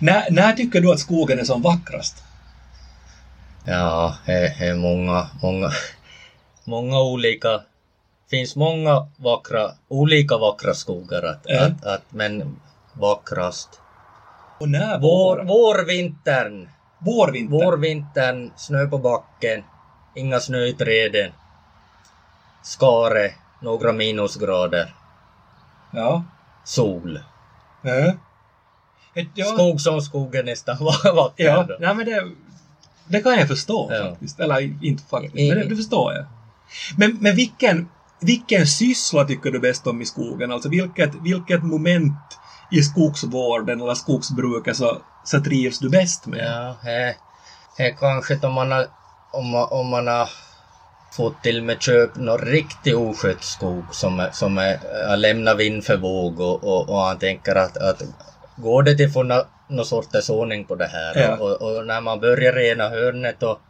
När, 0.00 0.30
när 0.30 0.52
tycker 0.52 0.80
du 0.80 0.92
att 0.92 1.00
skogen 1.00 1.38
är 1.38 1.44
som 1.44 1.62
vackrast? 1.62 2.22
Ja, 3.64 4.16
det 4.26 4.46
är 4.60 4.74
många, 4.74 5.28
många, 5.42 5.70
många 6.64 7.00
olika 7.00 7.62
finns 8.30 8.56
många 8.56 9.06
vackra, 9.16 9.70
olika 9.88 10.38
vackra 10.38 10.74
skogar 10.74 11.22
att, 11.22 11.50
äh. 11.50 11.62
att, 11.62 11.84
att, 11.84 12.02
men 12.10 12.56
vackrast. 12.92 13.80
Och 14.60 14.68
när 14.68 14.98
vår, 14.98 15.44
vårvintern 15.44 16.68
Vårvintern? 17.04 17.50
Vårvintern, 17.50 18.50
snö 18.56 18.86
på 18.86 18.98
backen, 18.98 19.64
inga 20.14 20.40
snö 20.40 20.64
i 20.64 20.72
träden. 20.72 21.32
Skare, 22.62 23.30
några 23.60 23.92
minusgrader. 23.92 24.94
Ja. 25.92 26.24
Sol. 26.64 27.20
Ja. 27.82 28.14
ja. 29.34 29.44
Skog 29.44 29.80
som 29.80 30.00
skogen 30.00 30.44
nästan 30.44 30.76
var 30.80 31.14
vacker. 31.16 31.44
Ja, 31.44 31.66
Nej, 31.80 31.94
men 31.94 32.06
det, 32.06 32.30
det 33.06 33.20
kan 33.20 33.38
jag 33.38 33.48
förstå 33.48 33.92
ja. 33.92 34.10
faktiskt. 34.10 34.40
Eller 34.40 34.84
inte 34.84 35.02
faktiskt, 35.02 35.34
men 35.34 35.58
det, 35.58 35.68
det 35.68 35.76
förstår 35.76 36.12
jag. 36.12 36.24
Men, 36.96 37.18
men 37.20 37.36
vilken, 37.36 37.88
vilken 38.20 38.66
syssla 38.66 39.24
tycker 39.24 39.50
du 39.50 39.60
bäst 39.60 39.86
om 39.86 40.02
i 40.02 40.06
skogen? 40.06 40.52
Alltså 40.52 40.68
vilket, 40.68 41.14
vilket 41.14 41.62
moment 41.62 42.38
i 42.72 42.82
skogsvården 42.82 43.80
eller 43.80 43.94
skogsbruket 43.94 44.76
så, 44.76 45.02
så 45.24 45.40
trivs 45.40 45.78
du 45.78 45.90
bäst 45.90 46.26
med? 46.26 46.44
Ja, 46.44 46.76
det, 46.84 47.16
det 47.76 47.90
kanske 47.90 48.46
om 48.46 48.52
man 48.52 48.72
har, 48.72 48.86
om 49.32 49.50
man, 49.50 49.68
om 49.70 49.88
man 49.88 50.06
har 50.06 50.28
fått 51.16 51.42
till 51.42 51.62
med 51.62 51.82
köp 51.82 52.16
någon 52.16 52.38
riktigt 52.38 52.94
oskött 52.94 53.44
skog 53.44 53.84
som, 53.90 54.26
som 54.32 54.58
är, 54.58 54.78
har 55.08 55.16
lämnat 55.16 55.56
vind 55.56 55.84
för 55.84 55.96
våg 55.96 56.40
och, 56.40 56.64
och, 56.64 56.88
och 56.88 57.00
han 57.00 57.18
tänker 57.18 57.54
att, 57.54 57.76
att 57.76 58.02
går 58.56 58.82
det 58.82 58.94
till 58.94 59.06
att 59.06 59.12
få 59.12 59.22
nå- 59.22 59.46
någon 59.68 59.86
sorts 59.86 60.30
ordning 60.30 60.64
på 60.64 60.74
det 60.74 60.86
här. 60.86 61.20
Ja. 61.20 61.36
Och, 61.36 61.62
och 61.62 61.86
när 61.86 62.00
man 62.00 62.20
börjar 62.20 62.52
rena 62.52 62.88
hörnet 62.88 63.42
och, 63.42 63.60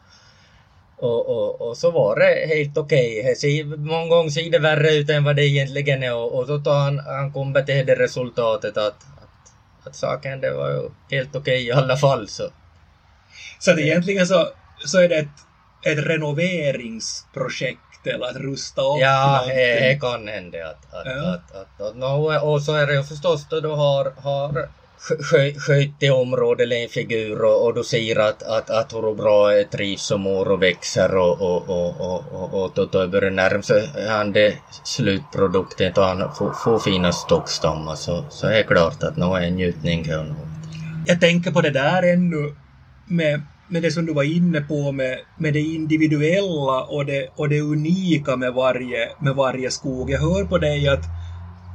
och, 1.03 1.29
och, 1.29 1.61
och 1.69 1.77
så 1.77 1.91
var 1.91 2.17
det 2.17 2.47
helt 2.55 2.79
okej. 2.79 3.23
Det 3.23 3.35
ser- 3.37 3.77
Många 3.77 4.07
gånger 4.09 4.31
ser 4.31 4.51
det 4.51 4.59
värre 4.59 4.95
ut 4.95 5.11
än 5.11 5.25
vad 5.25 5.37
det 5.37 5.47
egentligen 5.47 6.03
är 6.03 6.15
och, 6.15 6.35
och 6.39 6.47
så 6.47 6.59
tar 6.59 6.79
han, 6.79 6.99
han 6.99 7.33
kommer 7.33 7.63
till 7.63 7.87
det 7.87 7.95
resultatet 7.95 8.77
att, 8.77 8.97
att, 9.23 9.87
att 9.87 9.97
saken 9.97 10.41
det 10.41 10.51
var 10.51 10.71
ju 10.71 10.91
helt 11.17 11.37
okej 11.37 11.67
i 11.67 11.73
alla 11.73 11.97
fall. 11.97 12.29
Så. 12.29 12.49
Så 13.59 13.71
att 13.71 13.79
egentligen 13.79 14.27
så, 14.27 14.49
så 14.87 14.99
är 15.01 15.09
det 15.09 15.17
ett, 15.17 15.29
ett 15.87 15.99
renoveringsprojekt 16.07 18.07
eller 18.07 18.27
att 18.27 18.37
rusta 18.37 18.83
upp 18.83 19.01
Ja, 19.01 19.45
det 19.49 19.55
det 19.55 20.01
kan 20.01 20.29
hända 20.29 20.67
att... 20.69 20.95
att, 20.95 21.07
Ja. 21.07 21.35
att, 21.35 21.57
att, 21.57 21.81
att 21.81 21.97
no, 21.97 22.39
och 22.39 22.63
så 22.63 22.75
är 22.75 22.87
det 22.87 22.95
ju 22.95 23.03
förstås 23.03 23.47
då 23.51 23.61
du 23.61 23.69
har, 23.69 24.13
har 24.17 24.69
sköt 25.59 26.03
i 26.03 26.11
området 26.11 26.65
eller 26.65 26.83
en 26.83 26.89
figur 26.89 27.45
och, 27.45 27.67
och 27.67 27.75
du 27.75 27.85
ser 27.85 28.19
att, 28.19 28.43
att, 28.43 28.71
att 28.71 28.93
hur 28.93 29.15
bra 29.15 29.65
trivs 29.71 30.11
och 30.11 30.21
mår 30.21 30.51
och 30.51 30.63
växer 30.63 31.17
och, 31.17 31.41
och, 31.41 31.69
och, 31.69 32.01
och, 32.01 32.25
och, 32.33 32.65
och 32.65 32.89
då, 32.93 33.09
börjar 33.09 33.31
närma 33.31 33.63
sig 33.63 33.89
han 34.09 34.33
det 34.33 34.55
slutprodukten 34.85 35.93
och 35.97 36.05
han 36.05 36.35
får, 36.35 36.53
får 36.53 36.79
fina 36.79 37.13
stockstammar 37.13 37.95
så, 37.95 38.25
så 38.31 38.47
är 38.47 38.53
det 38.53 38.63
klart 38.63 39.03
att 39.03 39.17
nå 39.17 39.35
är 39.35 39.43
en 39.43 39.55
njutning. 39.55 40.07
Jag 41.07 41.21
tänker 41.21 41.51
på 41.51 41.61
det 41.61 41.71
där 41.71 42.03
ännu 42.03 42.55
med, 43.07 43.43
med 43.69 43.83
det 43.83 43.91
som 43.91 44.07
du 44.07 44.13
var 44.13 44.37
inne 44.37 44.61
på 44.61 44.93
med, 44.93 45.19
med 45.39 45.53
det 45.53 45.61
individuella 45.61 46.83
och 46.83 47.07
det, 47.07 47.29
och 47.37 47.49
det 47.49 47.61
unika 47.61 48.37
med 48.37 48.53
varje, 48.53 49.09
med 49.21 49.35
varje 49.35 49.71
skog. 49.71 50.11
Jag 50.11 50.21
hör 50.21 50.45
på 50.45 50.59
dig 50.59 50.89
att, 50.89 51.05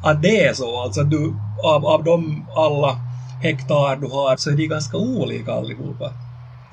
att 0.03 0.22
det 0.22 0.46
är 0.46 0.53
så, 0.53 0.81
alltså 0.81 1.01
att 1.01 1.12
du 1.12 1.34
av, 1.63 1.86
av 1.86 2.03
de 2.03 2.46
alla 2.55 3.07
hektar 3.41 3.96
du 3.96 4.08
har 4.08 4.38
så 4.38 4.50
är 4.50 4.53
de 4.53 4.67
ganska 4.67 4.98
olika 4.98 5.51
allihopa. 5.51 6.13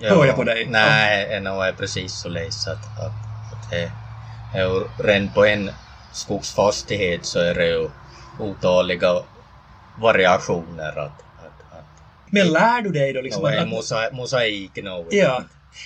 Hör 0.00 0.24
jag 0.24 0.36
på 0.36 0.44
dig? 0.44 0.66
Nej, 0.70 1.40
nog 1.40 1.64
är 1.64 1.72
precis 1.72 2.12
så 2.12 2.28
läs 2.28 2.66
att, 2.66 2.98
att, 2.98 3.12
att 3.52 3.70
det 3.70 3.90
är 4.58 5.02
redan 5.04 5.32
på 5.32 5.44
en 5.44 5.70
skogsfastighet 6.12 7.26
så 7.26 7.38
är 7.38 7.54
det 7.54 7.66
ju 7.66 7.90
otaliga 8.38 9.14
variationer 10.00 10.98
att, 10.98 11.20
att, 11.36 11.72
att 11.78 11.84
Men 12.30 12.52
lär 12.52 12.82
du 12.82 12.90
dig 12.90 13.12
då 13.12 13.20
liksom 13.20 13.42
nå 13.42 13.48
att, 13.48 13.68
mosa, 13.68 14.10
mosaik 14.12 14.82
nog. 14.82 15.06
Ja. 15.10 15.42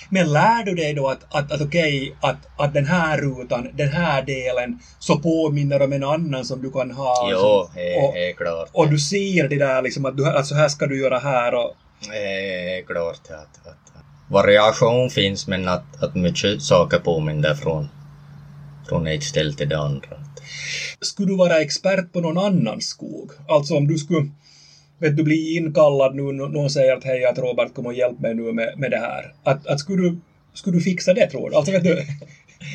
Men 0.09 0.31
lär 0.33 0.63
du 0.63 0.75
dig 0.75 0.93
då 0.93 1.07
att, 1.07 1.35
att, 1.35 1.51
att 1.51 1.61
okej, 1.61 2.15
att, 2.21 2.37
att 2.57 2.73
den 2.73 2.85
här 2.85 3.17
rutan, 3.17 3.67
den 3.73 3.89
här 3.89 4.21
delen, 4.21 4.79
så 4.99 5.19
påminner 5.19 5.81
om 5.81 5.93
en 5.93 6.03
annan 6.03 6.45
som 6.45 6.61
du 6.61 6.71
kan 6.71 6.91
ha. 6.91 7.29
Jo, 7.31 7.39
som, 7.39 7.75
det 7.75 7.97
och, 7.97 8.17
är 8.17 8.33
klart. 8.33 8.69
och 8.71 8.89
du 8.89 8.99
ser 8.99 9.47
det 9.47 9.57
där 9.57 9.81
liksom 9.81 10.05
att, 10.05 10.17
du, 10.17 10.27
att 10.27 10.47
så 10.47 10.55
här 10.55 10.67
ska 10.67 10.87
du 10.87 10.99
göra 11.01 11.19
här 11.19 11.53
och 11.53 11.75
är 12.13 12.85
klart 12.85 13.21
att, 13.29 13.67
att, 13.67 13.77
variation 14.29 15.09
finns 15.09 15.47
men 15.47 15.67
att, 15.67 16.03
att 16.03 16.15
mycket 16.15 16.61
saker 16.61 16.99
påminner 16.99 17.55
från, 17.55 17.89
från 18.89 19.07
ett 19.07 19.23
ställe 19.23 19.53
till 19.53 19.69
det 19.69 19.79
andra. 19.79 20.09
skulle 21.01 21.27
du 21.27 21.37
vara 21.37 21.61
expert 21.61 22.13
på 22.13 22.21
någon 22.21 22.37
annan 22.37 22.81
skog? 22.81 23.31
Alltså 23.47 23.75
om 23.75 23.87
du 23.87 23.97
skulle 23.97 24.29
vet 24.99 25.17
du, 25.17 25.23
bli 25.23 25.57
inkallad 25.57 26.15
nu, 26.15 26.21
någon 26.31 26.69
säger 26.69 26.93
att 26.93 27.03
hej, 27.03 27.25
att 27.25 27.37
Robert 27.37 27.73
kommer 27.73 27.89
och 27.89 27.95
hjälp 27.95 28.19
mig 28.19 28.33
nu 28.35 28.41
med, 28.41 28.73
med 28.77 28.91
det 28.91 28.97
här. 28.97 29.33
Att, 29.43 29.67
att 29.67 29.79
skulle, 29.79 30.01
du, 30.01 30.19
skulle 30.53 30.77
du 30.77 30.81
fixa 30.81 31.13
det 31.13 31.27
tror 31.27 31.49
du? 31.49 31.55
Alltså 31.55 31.71
vet 31.71 31.83
du, 31.83 31.91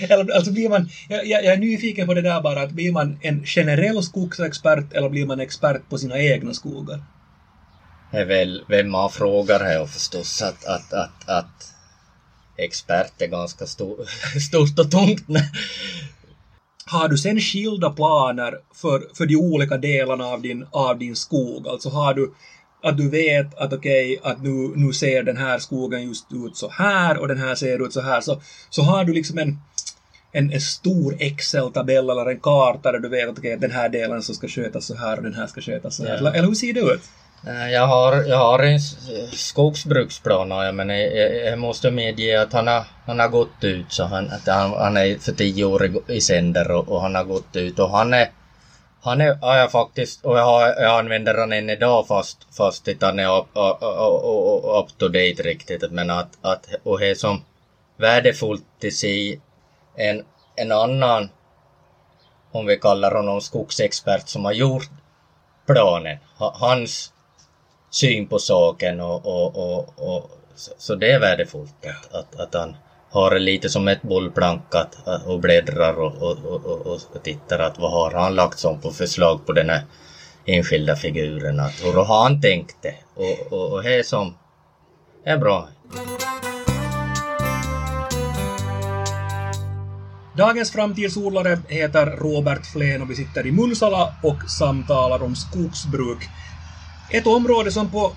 eller, 0.09 0.35
alltså 0.35 0.53
blir 0.53 0.69
man, 0.69 0.89
jag, 1.09 1.27
jag 1.27 1.45
är 1.45 1.57
nyfiken 1.57 2.07
på 2.07 2.15
det 2.15 2.23
där 2.23 2.41
bara, 2.41 2.63
att 2.63 2.73
blir 2.73 2.93
man 2.93 3.19
en 3.23 3.47
generell 3.47 4.03
skogsexpert 4.03 4.93
eller 4.93 5.09
blir 5.09 5.27
man 5.27 5.41
expert 5.41 5.89
på 5.91 5.99
sina 5.99 6.19
egna 6.19 6.55
skogar? 6.55 7.03
Det 8.11 8.19
är 8.19 8.25
väl 8.25 8.65
vem 8.69 8.91
man 8.91 9.11
frågar 9.11 9.61
här 9.61 9.87
förstås 9.87 10.43
att, 10.43 10.65
att, 10.65 10.93
att, 10.93 11.29
att 11.29 11.75
expert 12.57 13.23
är 13.23 13.27
ganska 13.27 13.67
stor, 13.67 13.97
stort 14.49 14.79
och 14.79 14.91
tungt. 14.91 15.27
Har 16.95 17.09
du 17.09 17.19
sen 17.19 17.41
skilda 17.41 17.91
planer 17.91 18.59
för, 18.75 19.03
för 19.15 19.27
de 19.27 19.37
olika 19.37 19.77
delarna 19.77 20.25
av 20.25 20.43
din, 20.43 20.67
av 20.71 20.99
din 20.99 21.17
skog? 21.17 21.69
Alltså 21.69 21.89
har 21.89 22.15
du 22.15 22.35
att 22.83 22.97
du 22.97 23.09
vet 23.09 23.55
att 23.55 23.73
okej, 23.73 24.21
att 24.23 24.43
nu, 24.43 24.73
nu 24.77 24.93
ser 24.93 25.23
den 25.23 25.37
här 25.37 25.59
skogen 25.59 26.09
just 26.09 26.27
ut 26.33 26.57
så 26.57 26.69
här 26.69 27.19
och 27.19 27.29
den 27.29 27.39
här 27.39 27.55
ser 27.55 27.87
ut 27.87 27.93
så 27.93 28.01
här. 28.01 28.21
Så, 28.21 28.41
så 28.71 28.83
har 28.83 29.05
du 29.05 29.13
liksom 29.13 29.39
en, 29.39 29.59
en, 30.33 30.53
en 30.53 30.61
stor 30.61 31.17
Excel-tabell 31.19 32.11
eller 32.11 32.31
en 32.31 32.41
karta 32.41 32.93
där 32.93 32.99
du 32.99 33.09
vet 33.09 33.29
att 33.29 33.39
okej, 33.39 33.57
den 33.57 33.71
här 33.71 33.89
delen 33.89 34.23
så 34.23 34.35
ska 34.35 34.49
skötas 34.49 34.87
så 34.87 34.95
här 34.95 35.17
och 35.17 35.23
den 35.23 35.35
här 35.35 35.47
ska 35.47 35.61
skötas 35.61 35.97
så 35.97 36.03
här. 36.03 36.11
Ja. 36.11 36.19
Eller, 36.19 36.33
eller 36.33 36.49
hur 36.49 36.55
ser 36.55 36.73
det 36.73 36.81
ut? 36.81 37.03
Eh, 37.47 37.71
jag 37.71 37.87
har, 37.87 38.23
jag 38.23 38.37
har 38.37 38.59
en 38.59 38.81
skogsbruksplan 39.33 40.51
har 40.51 40.65
jag, 40.65 40.75
men 40.75 40.89
jag, 40.89 41.37
jag, 41.47 41.59
måste 41.59 41.91
medge 41.91 42.43
att 42.43 42.53
han 42.53 42.67
har, 42.67 42.85
han 43.07 43.21
har 43.21 43.29
gått 43.29 43.65
ut. 43.65 43.93
Så 43.93 44.05
han, 44.05 44.31
att 44.31 44.47
han, 44.47 44.73
han 44.73 44.97
är 44.97 45.19
för 45.19 45.33
tio 45.33 45.65
år 45.65 45.91
i, 46.11 46.21
sänder 46.21 46.71
och, 46.71 46.89
och 46.89 47.01
han 47.01 47.15
har 47.15 47.25
gått 47.25 47.57
ut. 47.57 47.79
Och 47.79 47.91
han 47.91 48.15
är, 48.15 48.31
han 49.03 49.21
är, 49.21 49.35
har 49.35 49.57
jag 49.57 49.71
faktiskt, 49.71 50.25
och 50.25 50.39
jag, 50.39 50.45
har, 50.45 50.67
jag 50.67 50.99
använder 50.99 51.39
han 51.39 51.53
än 51.53 51.71
idag 51.71 52.07
fast, 52.07 52.39
fast 52.57 52.89
att 52.89 53.03
han 53.03 53.19
är 53.19 53.39
up, 53.39 53.47
up, 53.55 53.83
up, 53.83 54.65
up 54.65 54.99
to 54.99 55.09
date 55.09 55.43
riktigt. 55.43 55.91
Men 55.91 56.11
att, 56.11 56.39
att 56.43 56.67
och 56.83 56.99
det 56.99 57.11
är 57.11 57.15
som 57.15 57.45
värdefullt 57.97 58.85
i 58.85 58.91
sig 58.91 59.41
en, 59.97 60.25
en 60.57 60.73
annan, 60.73 61.29
om 62.53 62.67
vi 62.67 62.77
kallar 62.77 63.15
honom 63.15 63.41
skogsexpert, 63.41 64.29
som 64.29 64.45
har 64.45 64.53
gjort 64.53 64.91
planen. 65.67 66.19
Hans 66.37 67.14
syn 67.95 68.27
på 68.27 68.39
saken 68.39 69.01
och, 69.01 69.27
och, 69.27 69.57
och, 69.57 69.95
och 69.97 70.31
så, 70.55 70.73
så 70.79 70.95
det 70.95 71.13
är 71.13 71.21
värdefullt 71.21 71.75
att, 71.87 72.15
att, 72.15 72.41
att 72.41 72.55
han 72.55 72.77
har 73.11 73.31
det 73.31 73.39
lite 73.39 73.69
som 73.69 73.89
ett 73.89 74.03
bollplank 74.03 74.75
att, 74.75 74.97
och 75.27 75.41
bläddrar 75.41 75.95
och, 75.95 76.23
och, 76.23 76.39
och, 76.45 76.87
och, 76.87 76.87
och 76.87 77.23
tittar 77.23 77.59
att 77.59 77.79
vad 77.79 77.91
har 77.91 78.11
han 78.11 78.35
lagt 78.35 78.59
som 78.59 78.81
på 78.81 78.91
förslag 78.91 79.47
på 79.47 79.53
den 79.53 79.71
här 79.71 79.83
enskilda 80.47 80.97
figuren. 80.97 81.61
Att 81.61 81.85
hur 81.85 81.93
har 81.93 82.23
han 82.23 82.41
tänkt 82.41 82.77
det? 82.83 82.95
Och, 83.15 83.53
och, 83.53 83.73
och 83.73 83.83
det 83.83 83.99
är 83.99 84.03
som 84.03 84.35
är 85.25 85.39
bra. 85.39 85.69
Dagens 90.37 90.73
framtidsodlare 90.73 91.59
heter 91.69 92.07
Robert 92.07 92.67
Flen 92.67 93.03
och 93.03 93.11
vi 93.11 93.15
sitter 93.15 93.47
i 93.47 93.53
Munsala 93.53 94.15
och 94.23 94.51
samtalar 94.51 95.23
om 95.23 95.37
skogsbruk. 95.37 96.29
Ett 97.09 97.27
område 97.27 97.73
som 97.73 97.91
på 97.91 98.17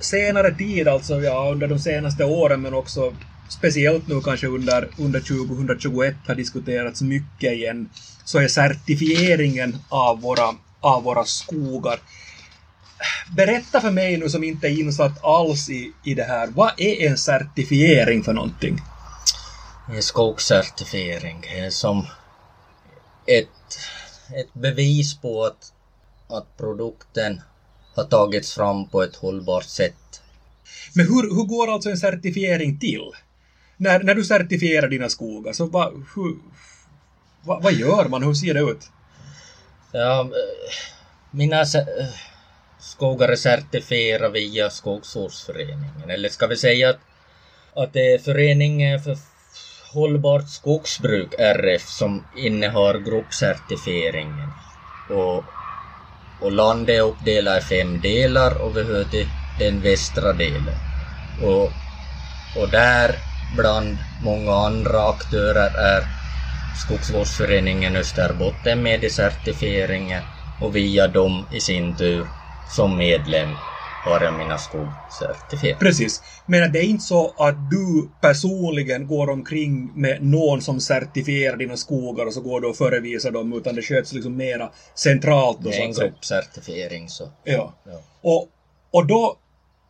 senare 0.00 0.54
tid, 0.54 0.88
alltså 0.88 1.20
ja, 1.20 1.50
under 1.52 1.68
de 1.68 1.78
senaste 1.78 2.24
åren 2.24 2.62
men 2.62 2.74
också 2.74 3.14
speciellt 3.48 4.08
nu 4.08 4.20
kanske 4.20 4.46
under, 4.46 4.88
under 4.98 5.20
2021 5.20 6.14
har 6.26 6.34
diskuterats 6.34 7.02
mycket 7.02 7.52
igen, 7.52 7.88
så 8.24 8.38
är 8.38 8.48
certifieringen 8.48 9.76
av 9.88 10.20
våra, 10.20 10.54
av 10.80 11.02
våra 11.02 11.24
skogar. 11.24 12.00
Berätta 13.36 13.80
för 13.80 13.90
mig 13.90 14.16
nu 14.16 14.28
som 14.28 14.44
inte 14.44 14.66
är 14.66 14.80
insatt 14.80 15.24
alls 15.24 15.68
i, 15.68 15.92
i 16.04 16.14
det 16.14 16.24
här, 16.24 16.46
vad 16.46 16.72
är 16.76 17.08
en 17.08 17.18
certifiering 17.18 18.22
för 18.22 18.32
någonting? 18.32 18.78
En 19.96 20.02
skogscertifiering 20.02 21.44
är 21.56 21.70
som 21.70 22.06
ett, 23.26 23.78
ett 24.36 24.54
bevis 24.54 25.20
på 25.20 25.44
att, 25.44 25.72
att 26.28 26.56
produkten 26.56 27.40
har 27.98 28.04
tagits 28.04 28.54
fram 28.54 28.88
på 28.88 29.02
ett 29.02 29.16
hållbart 29.16 29.64
sätt. 29.64 30.22
Men 30.94 31.06
hur, 31.06 31.22
hur 31.22 31.44
går 31.44 31.72
alltså 31.72 31.90
en 31.90 31.96
certifiering 31.96 32.78
till? 32.78 33.10
När, 33.76 34.02
när 34.02 34.14
du 34.14 34.24
certifierar 34.24 34.88
dina 34.88 35.08
skogar, 35.08 35.52
så 35.52 35.66
vad, 35.66 35.92
hur, 36.14 36.38
vad, 37.42 37.62
vad 37.62 37.72
gör 37.72 38.08
man? 38.08 38.22
Hur 38.22 38.34
ser 38.34 38.54
det 38.54 38.60
ut? 38.60 38.90
Ja, 39.92 40.20
eh, 40.20 40.28
mina 41.30 41.60
eh, 41.60 42.08
skogar 42.78 43.28
är 43.28 43.36
certifierade 43.36 44.28
via 44.28 44.70
Skogsvårdsföreningen. 44.70 46.10
Eller 46.10 46.28
ska 46.28 46.46
vi 46.46 46.56
säga 46.56 46.90
att, 46.90 47.00
att 47.74 47.92
det 47.92 48.14
är 48.14 48.18
Föreningen 48.18 49.02
för 49.02 49.16
hållbart 49.92 50.48
skogsbruk, 50.48 51.34
RF, 51.38 51.88
som 51.88 52.24
innehar 52.36 52.98
gruppcertifieringen. 52.98 54.50
Och, 55.10 55.44
och 56.40 56.52
landet 56.52 56.96
är 56.96 57.00
uppdelat 57.00 57.62
i 57.62 57.66
fem 57.66 58.00
delar 58.00 58.62
och 58.62 58.76
vi 58.76 58.82
hör 58.82 59.04
till 59.04 59.28
den 59.58 59.80
västra 59.80 60.32
delen. 60.32 60.74
Och, 61.40 61.72
och 62.54 62.68
där 62.70 63.14
bland 63.56 63.98
många 64.20 64.52
andra 64.52 65.08
aktörer 65.08 65.70
är 65.78 66.04
Skogsvårdsföreningen 66.72 67.96
Österbotten 67.96 68.82
med 68.82 69.04
i 69.04 69.10
certifieringen 69.10 70.22
och 70.58 70.76
via 70.76 71.08
dem 71.08 71.46
i 71.50 71.60
sin 71.60 71.96
tur 71.96 72.26
som 72.68 72.96
medlem 72.96 73.56
har 74.08 74.20
jag 74.20 74.38
mina 74.38 74.58
skog 74.58 74.88
certifierade. 75.20 75.80
Precis. 75.80 76.22
Men 76.46 76.72
det 76.72 76.78
är 76.78 76.84
inte 76.84 77.04
så 77.04 77.34
att 77.38 77.70
du 77.70 78.08
personligen 78.20 79.06
går 79.06 79.30
omkring 79.30 79.92
med 79.94 80.22
någon 80.24 80.62
som 80.62 80.80
certifierar 80.80 81.56
dina 81.56 81.76
skogar 81.76 82.26
och 82.26 82.34
så 82.34 82.40
går 82.40 82.60
du 82.60 82.68
och 82.68 82.76
förevisar 82.76 83.30
dem, 83.30 83.52
utan 83.52 83.74
det 83.74 83.82
sköts 83.82 84.12
liksom 84.12 84.36
mera 84.36 84.70
centralt 84.94 85.58
då 85.60 85.68
Det 85.68 85.76
så 85.76 85.82
är 85.82 85.86
en 85.86 85.92
gruppcertifiering 85.92 87.08
så. 87.08 87.28
Ja. 87.44 87.74
Ja. 87.84 88.00
Och 88.22 88.48
Och 88.90 89.06
då 89.06 89.36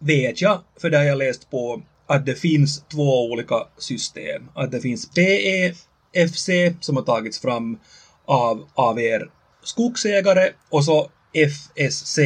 vet 0.00 0.40
jag, 0.40 0.60
för 0.80 0.90
det 0.90 0.96
har 0.96 1.04
jag 1.04 1.18
läst 1.18 1.50
på, 1.50 1.82
att 2.06 2.26
det 2.26 2.34
finns 2.34 2.82
två 2.88 3.24
olika 3.30 3.66
system. 3.78 4.48
Att 4.54 4.70
det 4.70 4.80
finns 4.80 5.10
PEFC 5.10 6.48
som 6.80 6.96
har 6.96 7.04
tagits 7.04 7.40
fram 7.40 7.78
av, 8.24 8.68
av 8.74 9.00
er 9.00 9.30
skogsägare 9.62 10.52
och 10.70 10.84
så 10.84 11.10
FSC 11.46 12.18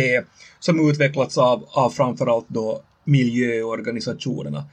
som 0.61 0.91
utvecklats 0.91 1.39
av, 1.39 1.69
av 1.71 1.91
framförallt 1.91 2.49
då 2.49 2.83
miljöorganisationerna. 3.05 4.65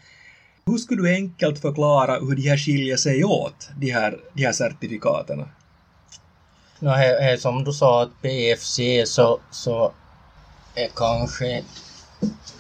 Hur 0.66 0.78
skulle 0.78 1.02
du 1.02 1.16
enkelt 1.16 1.62
förklara 1.62 2.20
hur 2.20 2.36
de 2.36 2.50
här 2.50 2.58
skiljer 2.58 2.98
sig 2.98 3.24
åt, 3.24 3.70
de 3.78 3.92
här, 3.92 4.20
de 4.34 4.46
här 4.46 4.52
certifikaten? 4.52 5.46
No, 6.80 6.90
här, 6.90 7.22
här, 7.22 7.38
som 7.38 7.64
du 7.64 7.74
sa, 7.74 8.04
att 8.04 8.22
BFC 8.22 8.80
så, 9.06 9.40
så 9.52 9.94
är 10.76 10.90
kanske 10.96 11.64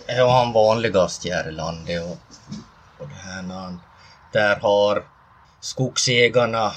är 0.07 0.27
han 0.27 0.53
vanligast 0.53 1.25
här 1.25 1.49
i 1.49 1.51
landet 1.51 2.03
och, 2.03 2.17
och 2.97 3.07
det 3.07 3.15
här, 3.15 3.77
där 4.33 4.55
har 4.55 5.03
skogsägarna 5.61 6.71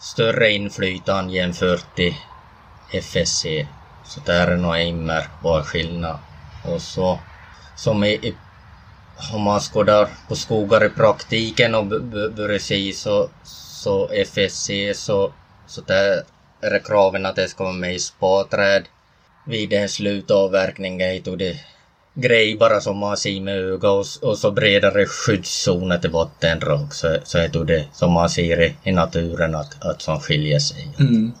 större 0.00 0.52
inflytande 0.52 1.32
jämfört 1.32 1.98
med 1.98 2.14
FSC. 2.92 3.46
Så 4.08 4.20
där 4.20 4.46
är 4.46 4.56
nog 4.56 4.76
en 4.76 5.06
märkbar 5.06 5.62
skillnad. 5.62 6.18
Och 6.64 6.82
så 6.82 7.18
som 7.76 8.04
i, 8.04 8.34
om 9.32 9.42
man 9.42 9.60
skådar 9.60 10.08
på 10.28 10.36
skogar 10.36 10.84
i 10.84 10.88
praktiken 10.88 11.74
och 11.74 11.86
börjar 12.36 12.58
se 12.58 12.92
så, 12.92 13.28
så 13.44 14.08
FSC 14.08 14.70
så, 14.94 15.32
så 15.66 15.80
där 15.80 16.22
är 16.60 16.70
det 16.70 16.80
kraven 16.80 17.26
att 17.26 17.36
det 17.36 17.48
ska 17.48 17.64
vara 17.64 17.74
med 17.74 17.94
i 17.94 17.98
spaträd 17.98 18.84
vid 19.46 19.70
den 19.70 19.88
slutavverkningen, 19.88 21.22
Det 21.24 21.36
det 21.36 21.56
grej 22.14 22.56
bara 22.56 22.80
som 22.80 22.98
man 22.98 23.16
ser 23.16 23.40
med 23.40 23.58
ögat 23.58 24.18
och, 24.22 24.28
och 24.28 24.38
så 24.38 24.50
bredare 24.50 25.06
skyddszoner 25.06 25.98
till 25.98 26.10
vattendrag 26.10 26.94
så, 26.94 27.16
så 27.24 27.38
är 27.38 27.64
det 27.64 27.84
som 27.92 28.12
man 28.12 28.30
ser 28.30 28.62
i, 28.62 28.76
i 28.82 28.92
naturen 28.92 29.54
att, 29.54 29.84
att 29.84 30.02
som 30.02 30.20
skiljer 30.20 30.58
sig. 30.58 30.88
Mm. 30.98 31.32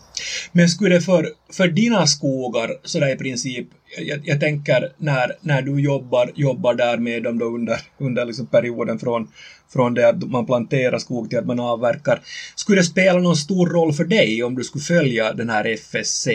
Men 0.52 0.68
skulle 0.68 0.94
det 0.94 1.00
för, 1.00 1.28
för 1.52 1.68
dina 1.68 2.06
skogar 2.06 2.70
sådär 2.84 3.12
i 3.14 3.16
princip, 3.16 3.66
jag, 3.98 4.20
jag, 4.24 4.40
tänker 4.40 4.92
när, 4.96 5.32
när 5.40 5.62
du 5.62 5.80
jobbar, 5.80 6.30
jobbar 6.34 6.74
där 6.74 6.96
med 6.96 7.22
dem 7.22 7.38
då 7.38 7.46
under, 7.46 7.80
under 7.98 8.24
liksom 8.24 8.46
perioden 8.46 8.98
från, 8.98 9.28
från 9.72 9.94
det 9.94 10.08
att 10.08 10.30
man 10.30 10.46
planterar 10.46 10.98
skog 10.98 11.30
till 11.30 11.38
att 11.38 11.46
man 11.46 11.60
avverkar, 11.60 12.20
skulle 12.54 12.80
det 12.80 12.84
spela 12.84 13.18
någon 13.18 13.36
stor 13.36 13.66
roll 13.66 13.92
för 13.92 14.04
dig 14.04 14.42
om 14.42 14.54
du 14.54 14.64
skulle 14.64 14.84
följa 14.84 15.32
den 15.32 15.50
här 15.50 15.64
FSC 15.64 16.28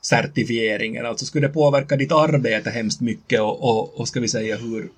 certifieringen? 0.00 1.06
Alltså 1.06 1.24
skulle 1.24 1.46
det 1.46 1.52
påverka 1.52 1.96
ditt 1.96 2.12
arbete 2.12 2.70
hemskt 2.70 3.00
mycket 3.00 3.40
och, 3.40 3.64
och, 3.64 4.00
och 4.00 4.08
ska 4.08 4.20
vi 4.20 4.28
säga 4.28 4.56
hur, 4.56 4.88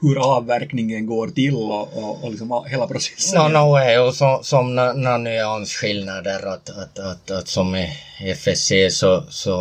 hur 0.00 0.36
avverkningen 0.36 1.06
går 1.06 1.28
till 1.28 1.54
och, 1.54 1.98
och, 1.98 2.24
och 2.24 2.30
liksom 2.30 2.64
hela 2.68 2.86
processen? 2.86 3.52
No, 3.52 3.58
no, 3.58 3.76
är 3.76 4.06
ju 4.06 4.12
som, 4.12 4.38
som 4.42 4.74
några 4.74 5.18
nyansskillnader 5.18 6.46
att, 6.46 6.70
att, 6.70 6.98
att, 6.98 7.30
att 7.30 7.48
som 7.48 7.76
i 7.76 7.90
FSC 8.20 8.72
så, 8.90 9.24
så 9.28 9.54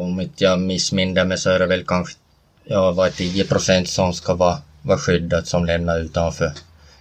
om 0.00 0.20
inte 0.20 0.44
jag 0.44 0.60
missminner 0.60 1.24
mig 1.24 1.38
så 1.38 1.50
är 1.50 1.58
det 1.58 1.66
väl 1.66 1.84
kanske 1.86 2.14
ja, 2.64 2.90
var 2.90 3.10
10 3.10 3.44
procent 3.44 3.88
som 3.88 4.12
ska 4.12 4.34
vara, 4.34 4.58
vara 4.82 4.98
skyddat 4.98 5.46
som 5.46 5.64
lämnar 5.64 5.98
utanför 5.98 6.52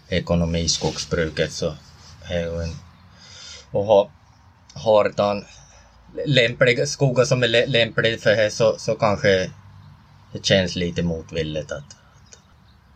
ekonomiskogsbruket 0.09 1.51
så 1.51 1.73
är 2.29 2.39
ju 2.39 2.61
en 2.61 2.75
och 3.71 3.85
har, 3.85 4.09
har 4.73 5.13
den 5.15 5.45
lämpliga 6.25 6.85
skogar 6.85 7.25
som 7.25 7.43
är 7.43 7.67
lämpliga 7.67 8.17
för 8.17 8.35
det 8.35 8.51
så, 8.51 8.75
så 8.77 8.95
kanske 8.95 9.51
det 10.33 10.45
känns 10.45 10.75
lite 10.75 11.03
motvilligt 11.03 11.71
att, 11.71 11.98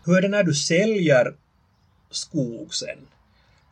hur 0.06 0.18
är 0.18 0.22
det 0.22 0.28
när 0.28 0.44
du 0.44 0.54
säljer 0.54 1.34
skog 2.12 2.76
sen? 2.76 2.98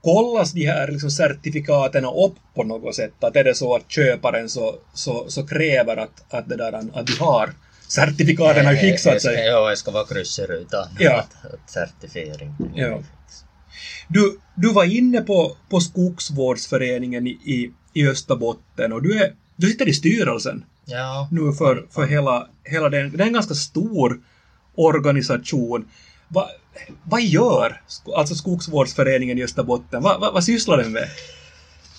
Kollas 0.01 0.51
de 0.51 0.65
här 0.65 0.91
liksom 0.91 1.11
certifikaten 1.11 2.05
upp 2.05 2.35
på 2.55 2.63
något 2.63 2.96
sätt? 2.96 3.24
Att 3.24 3.35
är 3.35 3.44
det 3.44 3.55
så 3.55 3.75
att 3.75 3.91
köparen 3.91 4.50
så, 4.50 4.75
så, 4.94 5.25
så 5.29 5.48
kräver 5.48 5.98
att, 5.98 6.33
att, 6.33 6.50
det 6.50 6.55
där, 6.55 6.74
att 6.74 7.07
de 7.07 7.13
har 7.20 7.53
certifikaten 7.87 8.65
har 8.65 8.75
fixat 8.75 9.22
sig? 9.22 9.46
Ja, 9.46 9.70
det 9.70 9.77
ska 9.77 9.91
vara 9.91 10.05
kryss 10.05 10.39
i 10.39 10.41
rutan. 10.41 10.87
Ja. 11.00 11.20
Att, 11.20 11.53
att 11.53 11.70
certifiering. 11.70 12.55
Ja. 12.75 13.00
Du, 14.07 14.39
du 14.55 14.74
var 14.74 14.83
inne 14.83 15.22
på, 15.22 15.57
på 15.70 15.79
skogsvårdsföreningen 15.79 17.27
i, 17.27 17.29
i, 17.29 17.72
i 17.94 18.07
Österbotten 18.07 18.94
och 18.94 19.01
du, 19.03 19.24
är, 19.24 19.33
du 19.55 19.67
sitter 19.67 19.89
i 19.89 19.94
styrelsen 19.94 20.65
ja. 20.85 21.27
nu 21.31 21.53
för, 21.53 21.85
för 21.91 22.05
hela, 22.05 22.48
hela 22.63 22.89
den. 22.89 23.17
Det 23.17 23.24
är 23.24 23.27
en 23.27 23.33
ganska 23.33 23.53
stor 23.53 24.20
organisation. 24.75 25.87
Va, 26.33 26.50
vad 27.03 27.22
gör 27.22 27.81
alltså 28.15 28.35
skogsvårdsföreningen 28.35 29.37
i 29.37 29.44
Österbotten? 29.44 30.03
Va, 30.03 30.17
va, 30.17 30.31
vad 30.31 30.44
sysslar 30.44 30.77
den 30.77 30.91
med? 30.91 31.09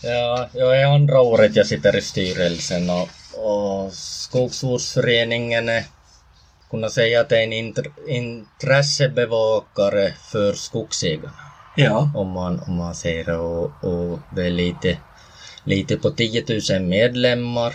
Ja, 0.02 0.48
jag 0.52 0.80
är 0.80 0.86
andra 0.86 1.20
året 1.20 1.56
jag 1.56 1.66
sitter 1.66 1.96
i 1.96 2.02
styrelsen 2.02 2.90
och, 2.90 3.08
och 3.44 3.92
skogsvårdsföreningen 3.92 5.68
är 5.68 5.84
kunna 6.70 6.88
säga 6.88 7.20
att 7.20 7.28
det 7.28 7.38
är 7.38 7.42
en 7.42 7.52
int 7.52 7.78
intressebevakare 8.08 10.14
för 10.32 10.52
skogsägarna. 10.52 11.32
Ja. 11.76 12.10
Om 12.14 12.30
man, 12.30 12.60
om 12.60 12.76
man 12.76 12.94
säger 12.94 13.24
det 13.24 13.36
och, 13.36 13.84
och 13.84 14.18
det 14.36 14.46
är 14.46 14.50
lite, 14.50 14.98
lite 15.64 15.96
på 15.96 16.10
10 16.10 16.44
000 16.70 16.82
medlemmar 16.82 17.74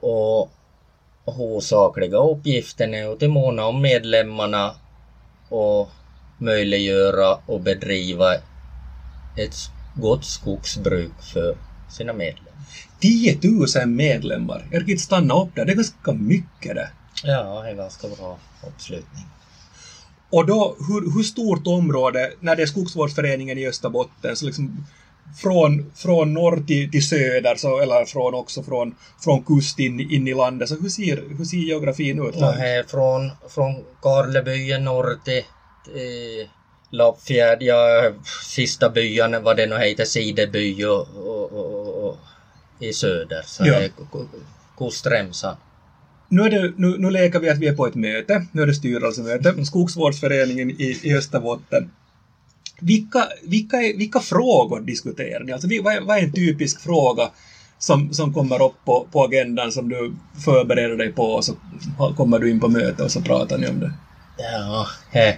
och 0.00 0.50
huvudsakliga 1.36 2.18
uppgiften 2.18 2.94
är 2.94 3.12
att 3.12 3.30
måna 3.30 3.66
om 3.66 3.82
medlemmarna 3.82 4.74
och 5.50 5.90
möjliggöra 6.38 7.38
och 7.46 7.60
bedriva 7.60 8.34
ett 9.36 9.56
gott 9.94 10.24
skogsbruk 10.24 11.12
för 11.20 11.56
sina 11.88 12.12
medlemmar. 12.12 12.52
10 13.00 13.38
000 13.76 13.88
medlemmar! 13.88 14.66
Jag 14.70 14.80
kan 14.80 14.90
inte 14.90 15.02
stanna 15.02 15.42
upp 15.42 15.48
där, 15.54 15.64
det 15.64 15.72
är 15.72 15.76
ganska 15.76 16.12
mycket 16.12 16.74
det. 16.74 16.90
Ja, 17.24 17.62
det 17.62 17.70
är 17.70 17.74
ganska 17.74 18.08
bra 18.08 18.38
uppslutning. 18.66 19.26
Och 20.30 20.46
då, 20.46 20.76
hur, 20.88 21.14
hur 21.14 21.22
stort 21.22 21.66
område, 21.66 22.32
när 22.40 22.56
det 22.56 22.62
är 22.62 22.66
skogsvårdsföreningen 22.66 23.58
i 23.58 23.66
Österbotten, 23.66 24.36
så 24.36 24.46
liksom 24.46 24.86
från, 25.36 25.92
från 25.94 26.34
norr 26.34 26.66
till, 26.66 26.90
till 26.90 27.08
söder, 27.08 27.54
så, 27.56 27.80
eller 27.80 28.04
från 28.04 28.34
också 28.34 28.62
från, 28.62 28.94
från 29.24 29.44
kust 29.44 29.78
in, 29.78 30.00
in 30.00 30.28
i 30.28 30.34
landet. 30.34 30.68
Så 30.68 30.76
hur 30.80 30.88
ser, 30.88 31.22
hur 31.38 31.44
ser 31.44 31.56
geografin 31.56 32.28
ut? 32.28 32.34
Ja, 32.38 32.50
här 32.50 32.82
från, 32.82 33.30
från 33.48 33.84
Karlebyen 34.02 34.84
norr 34.84 35.18
till, 35.24 35.42
till 35.84 36.48
Lappfjärd, 36.90 37.62
ja, 37.62 38.12
sista 38.48 38.90
byn, 38.90 39.42
vad 39.42 39.56
det 39.56 39.66
nu 39.66 39.78
heter, 39.78 40.04
Sideby 40.04 40.84
och, 40.84 41.06
och, 41.16 41.52
och, 41.52 42.08
och, 42.08 42.16
i 42.80 42.92
söder. 42.92 43.42
Så 43.44 43.66
ja. 43.66 43.80
kustremsan. 44.78 45.56
Nu, 46.28 46.42
är 46.42 46.50
det, 46.50 46.72
nu, 46.76 46.98
nu 46.98 47.10
leker 47.10 47.40
vi 47.40 47.50
att 47.50 47.58
vi 47.58 47.68
är 47.68 47.76
på 47.76 47.86
ett 47.86 47.94
möte, 47.94 48.46
nu 48.52 48.62
är 48.62 48.66
det 48.66 48.74
styrelsemöte, 48.74 49.64
Skogsvårdsföreningen 49.64 50.70
i, 50.70 51.00
i 51.02 51.16
Österbotten. 51.16 51.90
Vilka, 52.80 53.28
vilka, 53.42 53.76
vilka 53.76 54.20
frågor 54.20 54.80
diskuterar 54.80 55.44
ni? 55.44 55.52
Alltså, 55.52 55.68
vad, 55.82 55.94
är, 55.94 56.00
vad 56.00 56.18
är 56.18 56.22
en 56.22 56.32
typisk 56.32 56.80
fråga 56.80 57.30
som, 57.78 58.14
som 58.14 58.34
kommer 58.34 58.62
upp 58.62 58.84
på, 58.84 59.06
på 59.12 59.24
agendan 59.24 59.72
som 59.72 59.88
du 59.88 60.12
förbereder 60.44 60.96
dig 60.96 61.12
på 61.12 61.24
och 61.24 61.44
så 61.44 61.54
kommer 62.16 62.38
du 62.38 62.50
in 62.50 62.60
på 62.60 62.68
möte 62.68 63.02
och 63.02 63.10
så 63.10 63.20
pratar 63.20 63.58
ni 63.58 63.68
om 63.68 63.80
det? 63.80 63.92
Ja, 64.38 64.86
he, 65.10 65.36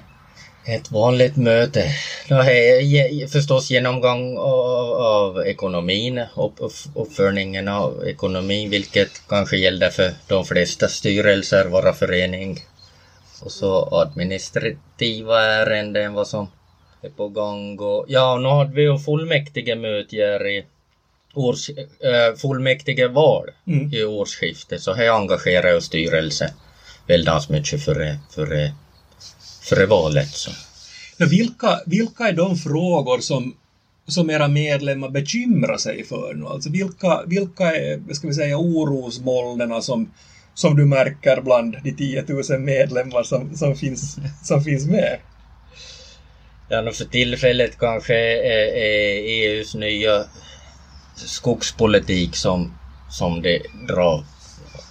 ett 0.65 0.91
vanligt 0.91 1.37
möte. 1.37 1.85
No, 2.31 2.35
he, 2.35 3.29
förstås 3.29 3.71
genomgång 3.71 4.39
av, 4.39 4.93
av 4.93 5.47
ekonomin 5.47 6.25
och 6.35 6.55
uppföljningen 6.95 7.69
av 7.69 8.07
ekonomin, 8.07 8.71
vilket 8.71 9.29
kanske 9.29 9.57
gäller 9.57 9.91
för 9.91 10.13
de 10.29 10.45
flesta 10.45 10.89
styrelser, 10.89 11.69
våra 11.69 11.93
förening. 11.93 12.59
Och 13.41 13.53
så 13.53 13.89
administrativa 13.93 15.43
ärenden, 15.43 16.13
vad 16.13 16.29
som 16.29 16.49
är 17.03 17.11
på 17.11 17.29
gång. 17.29 17.79
Och, 17.79 18.05
ja, 18.09 18.39
nu 18.39 18.49
hade 18.49 18.75
vi 18.75 18.83
ju 18.83 18.99
fullmäktigemöte 18.99 20.17
i 20.17 20.65
års, 21.35 21.71
äh, 21.71 22.37
fullmäktigeval 22.37 23.51
mm. 23.67 23.95
i 23.95 24.05
årsskiftet. 24.05 24.83
Så 24.83 24.95
här 24.95 25.09
engagerar 25.11 25.69
jag 25.69 25.83
styrelsen 25.83 26.51
väldigt 27.07 27.49
mycket 27.49 27.85
före, 27.85 28.19
före, 28.35 28.73
före 29.63 29.87
valet. 29.87 30.29
Så. 30.29 30.51
Ja, 31.17 31.27
vilka, 31.31 31.81
vilka 31.87 32.29
är 32.29 32.33
de 32.33 32.57
frågor 32.57 33.19
som, 33.19 33.55
som 34.07 34.31
era 34.31 34.49
medlemmar 34.49 35.09
bekymrar 35.09 35.77
sig 35.77 36.05
för 36.05 36.35
nu? 36.35 36.47
Alltså 36.47 36.71
vilka, 36.71 37.23
vilka 37.27 37.77
är, 37.77 38.15
ska 38.15 38.29
vi 38.29 38.35
säga, 38.35 38.59
orosmolnen 38.59 39.83
som, 39.83 40.11
som 40.55 40.77
du 40.77 40.85
märker 40.85 41.41
bland 41.41 41.77
de 41.85 41.93
10 41.93 42.25
000 42.51 42.61
medlemmar 42.61 43.23
som, 43.23 43.57
som, 43.57 43.77
finns, 43.77 44.17
som 44.43 44.65
finns 44.65 44.87
med? 44.87 45.19
Ja, 46.73 46.93
för 46.93 47.05
tillfället 47.05 47.79
kanske 47.79 48.15
är, 48.15 48.77
är 48.77 49.23
EUs 49.27 49.75
nya 49.75 50.25
skogspolitik 51.17 52.37
som, 52.37 52.79
som 53.11 53.43
det 53.43 53.63
drar, 53.89 54.25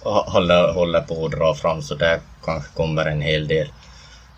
håller, 0.04 0.72
håller 0.72 1.00
på 1.00 1.26
att 1.26 1.32
dra 1.32 1.54
fram 1.54 1.82
så 1.82 1.94
där 1.94 2.20
kanske 2.44 2.76
kommer 2.76 3.06
en 3.06 3.20
hel 3.20 3.48
del 3.48 3.68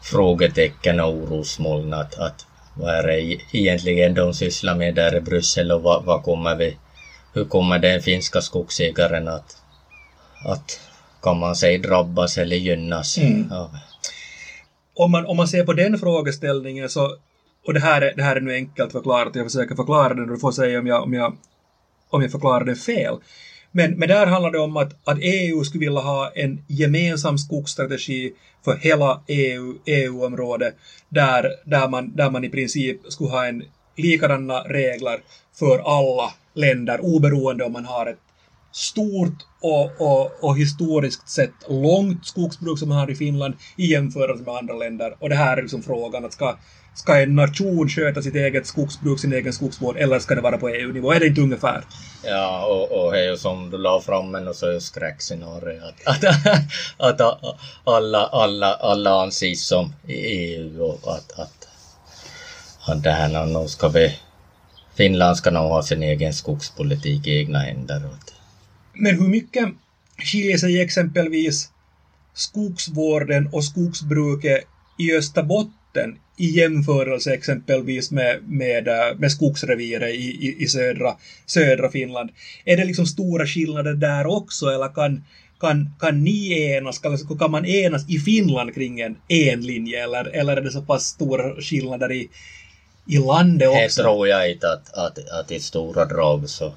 frågetecken 0.02 1.00
och 1.00 1.12
orosmoln 1.12 1.94
att, 1.94 2.18
att 2.18 2.46
vad 2.74 2.94
är 2.94 3.02
det 3.02 3.36
egentligen 3.52 4.14
de 4.14 4.34
sysslar 4.34 4.74
med 4.74 4.94
där 4.94 5.16
i 5.16 5.20
Bryssel 5.20 5.72
och 5.72 5.82
vad, 5.82 6.04
vad 6.04 6.22
kommer 6.22 6.54
vi, 6.54 6.76
hur 7.34 7.44
kommer 7.44 7.78
den 7.78 8.00
finska 8.00 8.40
skogsägaren 8.40 9.28
att, 9.28 9.56
att 10.44 10.80
kan 11.22 11.38
man 11.38 11.56
säga 11.56 11.78
drabbas 11.78 12.38
eller 12.38 12.56
gynnas 12.56 13.18
Mm. 13.18 13.52
av 13.52 13.76
Om 14.96 15.10
man, 15.10 15.26
om 15.26 15.36
man 15.36 15.48
ser 15.48 15.64
på 15.64 15.72
den 15.72 15.98
frågeställningen 15.98 16.88
så, 16.88 17.16
och 17.66 17.74
det 17.74 17.80
här 17.80 18.02
är, 18.02 18.14
det 18.16 18.22
här 18.22 18.36
är 18.36 18.40
nu 18.40 18.54
enkelt 18.54 18.92
förklarat, 18.92 19.36
jag 19.36 19.46
försöker 19.46 19.74
förklara 19.74 20.14
det 20.14 20.22
och 20.22 20.28
du 20.28 20.38
får 20.38 20.52
säga 20.52 20.78
om 20.78 20.86
jag, 20.86 21.02
om 21.02 21.12
jag, 21.12 21.36
om 22.10 22.22
jag 22.22 22.32
förklarar 22.32 22.64
det 22.64 22.76
fel. 22.76 23.16
Men, 23.72 23.98
men 23.98 24.08
där 24.08 24.26
handlar 24.26 24.50
det 24.50 24.58
om 24.58 24.76
att, 24.76 25.08
att 25.08 25.18
EU 25.20 25.64
skulle 25.64 25.86
vilja 25.86 26.00
ha 26.00 26.32
en 26.34 26.64
gemensam 26.68 27.38
skogsstrategi 27.38 28.32
för 28.64 28.76
hela 28.76 29.20
EU, 29.26 29.74
EU-området 29.86 30.74
där, 31.08 31.50
där, 31.64 31.88
man, 31.88 32.16
där 32.16 32.30
man 32.30 32.44
i 32.44 32.48
princip 32.48 33.00
skulle 33.08 33.30
ha 33.30 33.46
en 33.46 33.64
likadana 33.96 34.60
regler 34.60 35.20
för 35.58 35.78
alla 35.78 36.30
länder 36.54 37.00
oberoende 37.02 37.64
om 37.64 37.72
man 37.72 37.84
har 37.84 38.06
ett 38.06 38.18
stort 38.72 39.46
och, 39.60 40.00
och, 40.00 40.44
och 40.44 40.58
historiskt 40.58 41.28
sett 41.28 41.54
långt 41.68 42.26
skogsbruk 42.26 42.78
som 42.78 42.88
man 42.88 42.98
har 42.98 43.10
i 43.10 43.14
Finland 43.14 43.54
i 43.76 43.86
jämförelse 43.86 44.44
med 44.44 44.54
andra 44.54 44.74
länder. 44.74 45.16
Och 45.20 45.28
det 45.28 45.34
här 45.34 45.56
är 45.56 45.62
liksom 45.62 45.82
frågan 45.82 46.24
att 46.24 46.32
ska, 46.32 46.56
ska 46.94 47.22
en 47.22 47.34
nation 47.34 47.88
sköta 47.88 48.22
sitt 48.22 48.34
eget 48.34 48.66
skogsbruk, 48.66 49.20
sin 49.20 49.32
egen 49.32 49.52
skogsvård, 49.52 49.96
eller 49.96 50.18
ska 50.18 50.34
det 50.34 50.40
vara 50.40 50.58
på 50.58 50.68
EU-nivå? 50.68 51.12
Är 51.12 51.20
det 51.20 51.26
inte 51.26 51.40
ungefär? 51.40 51.84
Ja, 52.22 52.66
och, 52.66 53.04
och 53.04 53.12
det 53.12 53.18
är 53.18 53.30
ju 53.30 53.36
som 53.36 53.70
du 53.70 53.78
la 53.78 54.00
fram 54.00 54.34
en 54.34 54.48
och 54.48 54.56
så 54.56 54.80
skräckscenario 54.80 55.80
att, 55.84 56.06
att, 56.06 56.24
att 57.20 57.44
alla, 57.84 58.26
alla, 58.26 58.74
alla 58.74 59.22
anses 59.22 59.66
som 59.66 59.92
EU 60.08 60.82
och 60.82 61.14
att, 61.14 61.38
att, 61.38 61.68
att 62.86 63.02
det 63.02 63.10
här 63.10 63.46
nu 63.46 63.68
ska 63.68 63.88
vi 63.88 64.18
Finland 64.94 65.36
ska 65.36 65.50
nog 65.50 65.62
ha 65.62 65.82
sin 65.82 66.02
egen 66.02 66.34
skogspolitik 66.34 67.26
i 67.26 67.38
egna 67.38 67.58
händer. 67.58 68.02
Men 68.92 69.18
hur 69.18 69.28
mycket 69.28 69.68
skiljer 70.18 70.58
sig 70.58 70.80
exempelvis 70.80 71.70
skogsvården 72.34 73.48
och 73.52 73.64
skogsbruket 73.64 74.64
i 74.98 75.16
Österbotten 75.16 75.83
i 76.36 76.46
jämförelse 76.46 77.34
exempelvis 77.34 78.10
med, 78.10 78.38
med, 78.48 78.88
eh, 78.88 79.18
med 79.18 79.32
skogsreviret 79.32 80.14
i, 80.14 80.46
i, 80.46 80.56
i 80.58 80.66
södra, 80.66 81.16
södra 81.46 81.90
Finland? 81.90 82.30
Är 82.64 82.76
det 82.76 82.84
liksom 82.84 83.06
stora 83.06 83.46
skillnader 83.46 83.94
där 83.94 84.26
också 84.26 84.66
eller 84.66 84.94
kan, 84.94 85.24
kan, 85.60 85.90
kan 86.00 86.24
ni 86.24 86.62
enas, 86.76 86.98
kan, 86.98 87.18
kan 87.38 87.50
man 87.50 87.64
enas 87.64 88.08
i 88.08 88.18
Finland 88.18 88.74
kring 88.74 89.00
en, 89.00 89.16
en 89.28 89.60
linje 89.60 90.04
eller, 90.04 90.24
eller 90.24 90.56
är 90.56 90.60
det 90.60 90.70
så 90.70 90.82
pass 90.82 91.04
stora 91.04 91.62
skillnader 91.62 92.12
i, 92.12 92.28
i 93.06 93.18
landet 93.18 93.72
Det 93.72 93.84
också? 93.86 94.02
tror 94.02 94.28
jag 94.28 94.50
inte 94.50 94.72
att, 94.72 94.94
att, 94.94 95.18
att 95.28 95.50
i 95.50 95.60
stora 95.60 96.04
drag 96.04 96.48
så 96.48 96.72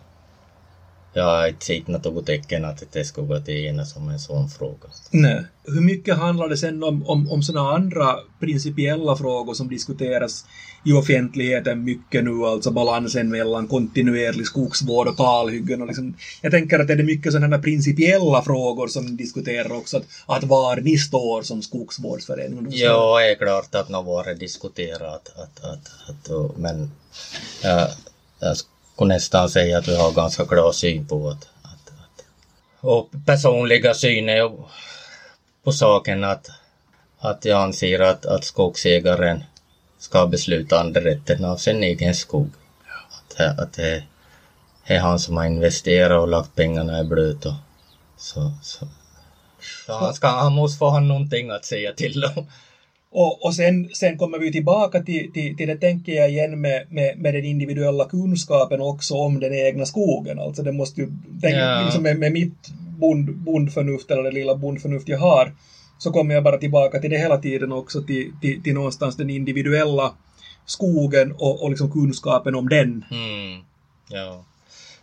jag 1.18 1.26
har 1.26 1.48
inte 1.48 1.66
sett 1.66 1.88
något 1.88 2.26
tecken 2.26 2.66
att 2.66 2.84
det 2.92 3.06
skulle 3.06 3.28
gå 3.28 3.40
till 3.40 3.66
enas 3.66 3.96
om 3.96 4.10
en 4.10 4.20
sån 4.20 4.50
fråga. 4.50 4.90
Nej. 5.12 5.44
Hur 5.64 5.82
mycket 5.82 6.18
handlar 6.18 6.50
det 6.50 6.58
sen 6.58 6.84
om, 6.84 7.08
om, 7.08 7.32
om 7.32 7.44
sådana 7.44 7.72
andra 7.76 8.16
principiella 8.40 9.16
frågor 9.16 9.54
som 9.54 9.70
diskuteras 9.70 10.46
i 10.86 10.94
offentligheten 10.94 11.84
mycket 11.84 12.24
nu, 12.24 12.46
alltså 12.46 12.72
balansen 12.72 13.30
mellan 13.30 13.68
kontinuerlig 13.68 14.46
skogsvård 14.46 15.08
och 15.08 15.18
kalhyggen 15.18 15.82
och 15.82 15.88
liksom, 15.88 16.14
jag 16.42 16.52
tänker 16.52 16.80
att 16.80 16.88
det 16.88 16.94
är 16.94 17.04
mycket 17.04 17.32
sådana 17.32 17.60
principiella 17.60 18.42
frågor 18.42 18.88
som 18.88 19.18
diskuterar 19.18 19.74
också, 19.74 19.98
att, 19.98 20.06
att 20.26 20.44
var 20.44 20.78
ni 20.78 20.98
står 20.98 21.42
som 21.42 21.62
skogsvårdsförening. 21.62 22.68
Ja, 22.70 23.20
det 23.20 23.32
är 23.32 23.36
klart 23.36 23.76
att 23.76 23.90
något 23.90 24.06
var 24.06 24.24
det 24.24 24.34
diskuterat. 24.34 25.32
Att, 25.36 25.66
att, 25.66 25.90
att, 26.10 26.58
men 26.58 26.92
jag, 27.64 27.88
jag 28.98 29.00
skulle 29.00 29.14
nästan 29.14 29.50
säga 29.50 29.78
att 29.78 29.88
vi 29.88 29.96
har 29.96 30.12
ganska 30.12 30.46
klar 30.46 30.72
syn 30.72 31.08
på 31.08 31.30
att, 31.30 31.48
att, 31.64 31.92
att 32.00 32.26
och 32.82 33.10
personliga 33.26 33.94
syn 33.94 34.30
är 34.30 34.52
på 35.64 35.72
saken 35.72 36.24
att, 36.24 36.48
att 37.20 37.46
jag 37.46 37.62
anser 37.62 38.00
att, 38.00 38.26
att 38.26 38.44
skogsägaren 38.44 39.44
ska 40.00 40.26
besluta 40.28 40.84
rätten 40.84 41.46
av 41.46 41.58
sin 41.58 41.84
egen 41.84 42.16
skog. 42.16 42.50
Att, 43.10 43.38
det- 43.38 43.56
att 43.64 43.74
det 43.74 44.04
är 44.86 45.00
han 45.00 45.20
som 45.20 45.38
har 45.38 45.46
investerat 45.46 46.22
och 46.22 46.28
lagt 46.28 46.56
pengarna 46.56 47.00
i 47.00 47.04
blöt 47.04 47.46
och 47.46 47.54
så, 48.18 48.52
så. 48.64 48.88
så 49.88 49.94
han, 49.94 50.14
ska, 50.14 50.28
han 50.28 50.54
måste 50.54 50.78
få 50.78 50.90
ha 50.90 51.00
någonting 51.00 51.50
att 51.52 51.66
säga 51.66 51.94
till 51.94 52.24
om. 52.26 52.48
Och, 53.10 53.46
och 53.46 53.56
sen, 53.56 53.90
sen 53.94 54.18
kommer 54.18 54.40
vi 54.40 54.52
tillbaka 54.52 55.04
till, 55.04 55.32
till, 55.34 55.58
till 55.58 55.68
det, 55.68 55.76
tänker 55.78 56.12
jag 56.14 56.30
igen, 56.30 56.62
med, 56.62 56.86
med, 56.90 57.18
med 57.20 57.34
den 57.34 57.46
individuella 57.46 58.06
kunskapen 58.06 58.82
också 58.82 59.16
om 59.16 59.40
den 59.40 59.54
egna 59.54 59.86
skogen. 59.86 60.40
Alltså 60.40 60.64
det 60.64 60.72
måste 60.72 61.02
ju, 61.02 61.12
tänk, 61.42 61.56
Ja. 61.56 61.82
liksom 61.86 62.04
med, 62.04 62.18
med 62.20 62.32
mitt 62.32 62.68
bond, 63.00 63.36
bondförnuft, 63.36 64.12
eller 64.12 64.24
det 64.24 64.32
lilla 64.32 64.56
bondförnuft 64.56 65.08
jag 65.08 65.20
har, 65.20 65.56
så 66.00 66.12
kommer 66.12 66.34
jag 66.36 66.44
bara 66.44 66.58
tillbaka 66.58 67.00
till 67.00 67.10
det 67.10 67.18
hela 67.18 67.38
tiden 67.38 67.72
också, 67.72 68.04
till, 68.04 68.32
till, 68.42 68.64
till 68.64 68.74
någonstans 68.74 69.16
den 69.18 69.30
individuella 69.30 70.14
skogen 70.66 71.32
och, 71.32 71.64
och 71.64 71.70
liksom 71.70 71.92
kunskapen 71.92 72.56
om 72.56 72.70
den. 72.70 73.06
Mm, 73.12 73.64
ja. 74.10 74.44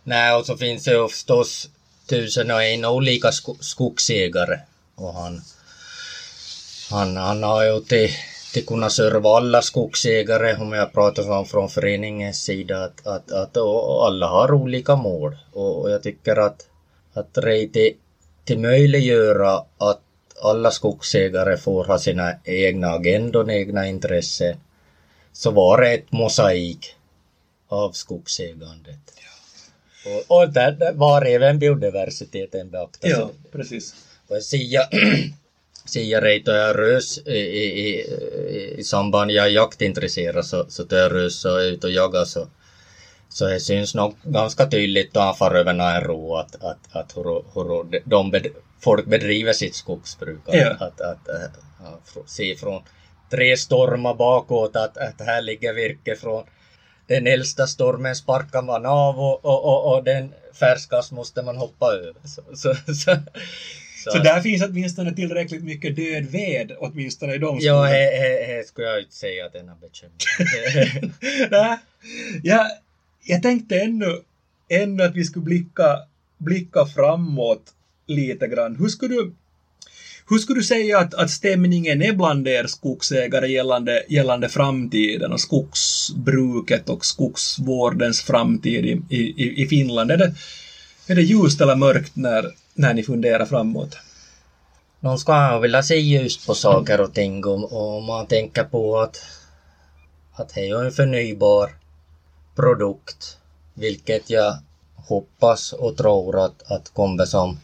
Nej, 0.03 0.35
och 0.35 0.45
så 0.45 0.57
finns 0.57 0.83
det 0.83 0.91
ju 0.91 1.07
förstås 1.07 1.69
tusen 2.09 2.51
och 2.51 2.63
en 2.63 2.85
olika 2.85 3.31
sko- 3.31 3.57
skogsägare. 3.59 4.59
Och 4.95 5.13
han, 5.13 5.41
han, 6.89 7.17
han 7.17 7.43
har 7.43 7.63
ju 7.63 7.79
till, 7.79 8.09
till 8.53 8.65
kunnat 8.65 8.91
serva 8.91 9.29
alla 9.29 9.61
skogsägare, 9.61 10.55
om 10.55 10.73
jag 10.73 10.93
pratar 10.93 11.31
om 11.31 11.45
från 11.45 11.69
föreningens 11.69 12.43
sida, 12.43 12.83
att, 12.83 13.07
att, 13.07 13.31
att 13.31 13.57
alla 13.57 14.27
har 14.27 14.53
olika 14.53 14.95
mål. 14.95 15.37
Och, 15.51 15.81
och 15.81 15.91
jag 15.91 16.03
tycker 16.03 16.35
att, 16.35 16.67
att 17.13 17.33
det 17.33 17.93
till, 18.45 18.59
möjliggöra 18.59 19.63
att 19.77 20.01
alla 20.41 20.71
skogsägare 20.71 21.57
får 21.57 21.83
ha 21.83 21.97
sina 21.97 22.33
egna 22.43 22.87
agendor, 22.87 23.51
egna 23.51 23.87
intressen, 23.87 24.57
så 25.33 25.51
var 25.51 25.81
det 25.81 25.93
ett 25.93 26.11
mosaik 26.11 26.95
av 27.67 27.91
skogsägandet. 27.91 28.99
Och, 30.05 30.37
och 30.37 30.53
där, 30.53 30.93
var 30.93 31.25
även 31.25 31.59
biodiversiteten 31.59 32.69
beaktad. 32.69 33.09
Så- 33.09 33.29
precis. 33.51 33.95
och 34.27 34.43
Sia, 34.43 34.81
Sia 35.85 36.21
Reito 36.21 36.51
jag 36.51 36.79
rös 36.79 37.17
i, 37.17 37.37
i, 37.37 37.99
i, 38.77 38.83
samband 38.83 39.31
jag 39.31 39.45
är 39.45 39.49
jaktintresserad 39.49 40.45
så, 40.45 40.65
så 40.69 40.83
då 40.83 40.95
jag 40.95 41.11
rös 41.13 41.45
och 41.45 41.61
är 41.61 41.65
ute 41.65 41.87
och 41.87 41.93
jagar 41.93 42.25
så, 42.25 42.47
så 43.29 43.45
det 43.47 43.59
syns 43.59 43.95
nog 43.95 44.15
ganska 44.23 44.65
tydligt 44.65 45.13
då 45.13 45.19
han 45.19 45.35
far 45.35 45.55
över 45.55 45.73
Nairo 45.73 46.35
att, 46.35 46.55
att, 46.63 46.77
att 46.91 47.17
hur, 47.17 47.43
hur 47.53 48.01
de 48.09 48.31
bed, 48.31 48.47
folk 48.79 49.05
bedriver 49.05 49.53
sitt 49.53 49.75
skogsbruk. 49.75 50.39
Att, 50.47 50.55
Ja. 50.55 50.69
att, 50.79 51.01
att, 51.01 51.27
fr- 52.13 52.23
se 52.27 52.55
från 52.55 52.81
tre 53.31 53.57
stormar 53.57 54.13
bakåt 54.13 54.75
att, 54.75 54.97
att 54.97 55.21
här 55.21 55.41
ligger 55.41 55.73
virke 55.73 56.15
från 56.15 56.43
den 57.07 57.27
äldsta 57.27 57.67
stormen 57.67 58.15
sparkar 58.15 58.61
man 58.61 58.85
av 58.85 59.19
och, 59.19 59.45
och, 59.45 59.65
och, 59.65 59.95
och 59.95 60.03
den 60.03 60.33
färskast 60.59 61.11
måste 61.11 61.41
man 61.41 61.57
hoppa 61.57 61.93
över. 61.93 62.13
Så, 62.25 62.41
så, 62.55 62.93
så, 62.93 63.15
Så 64.11 64.17
där 64.17 64.41
finns 64.41 64.63
åtminstone 64.63 65.15
tillräckligt 65.15 65.63
mycket 65.63 65.95
död 65.95 66.25
ved, 66.25 66.71
åtminstone 66.79 67.35
i 67.35 67.37
de 67.37 67.59
Ja, 67.61 67.61
skogarna. 67.61 67.87
he, 67.87 68.17
he, 68.17 68.55
he 68.55 68.63
skulle 68.63 68.87
jag 68.87 68.99
inte 69.01 69.15
säga 69.15 69.45
att 69.45 69.53
den 69.53 69.67
har 69.69 69.75
bekymmer. 69.75 70.15
Nej, 71.51 71.77
jag, 72.43 72.65
jag 73.23 73.43
tänkte 73.43 73.79
ännu, 73.79 74.21
ännu 74.69 75.03
att 75.03 75.15
vi 75.15 75.23
skulle 75.23 75.45
blicka, 75.45 75.99
blicka 76.37 76.85
framåt 76.85 77.63
lite 78.07 78.47
grann. 78.47 78.75
Hur 78.75 78.87
skulle 78.89 79.15
du, 79.15 79.33
hur 80.29 80.37
skulle 80.37 80.59
du 80.59 80.63
säga 80.63 80.99
att, 80.99 81.13
att 81.13 81.29
stämningen 81.31 82.01
är 82.01 82.13
bland 82.13 82.47
er 82.47 82.67
skogsägare 82.67 83.47
gällande, 83.47 84.03
gällande 84.09 84.49
framtiden 84.49 85.31
och 85.33 85.39
skogsbruket 85.41 86.89
och 86.89 87.05
skogsvårdens 87.05 88.21
framtid 88.21 88.85
i, 88.85 89.01
i, 89.09 89.61
i 89.63 89.67
Finland? 89.67 90.11
Är 90.11 90.17
det, 90.17 90.33
är 91.07 91.15
det 91.15 91.21
ljust 91.21 91.61
eller 91.61 91.75
mörkt 91.75 92.15
när, 92.15 92.51
när 92.75 92.93
ni 92.93 93.03
funderar 93.03 93.45
framåt? 93.45 93.97
Någon 94.99 95.19
ska 95.19 95.59
vilja 95.59 95.83
se 95.83 95.95
ljust 95.95 96.47
på 96.47 96.55
saker 96.55 97.01
och 97.01 97.13
ting 97.13 97.45
om, 97.45 97.65
om 97.65 98.05
man 98.05 98.27
tänker 98.27 98.63
på 98.63 98.99
att, 98.99 99.17
att 100.33 100.53
det 100.53 100.61
är 100.61 100.65
ju 100.65 100.85
en 100.85 100.91
förnybar 100.91 101.75
produkt. 102.55 103.37
Vilket 103.73 104.29
jag 104.29 104.57
hoppas 104.95 105.73
och 105.73 105.97
tror 105.97 106.45
att, 106.45 106.71
att 106.71 106.93
kommer 106.93 107.25
som 107.25 107.59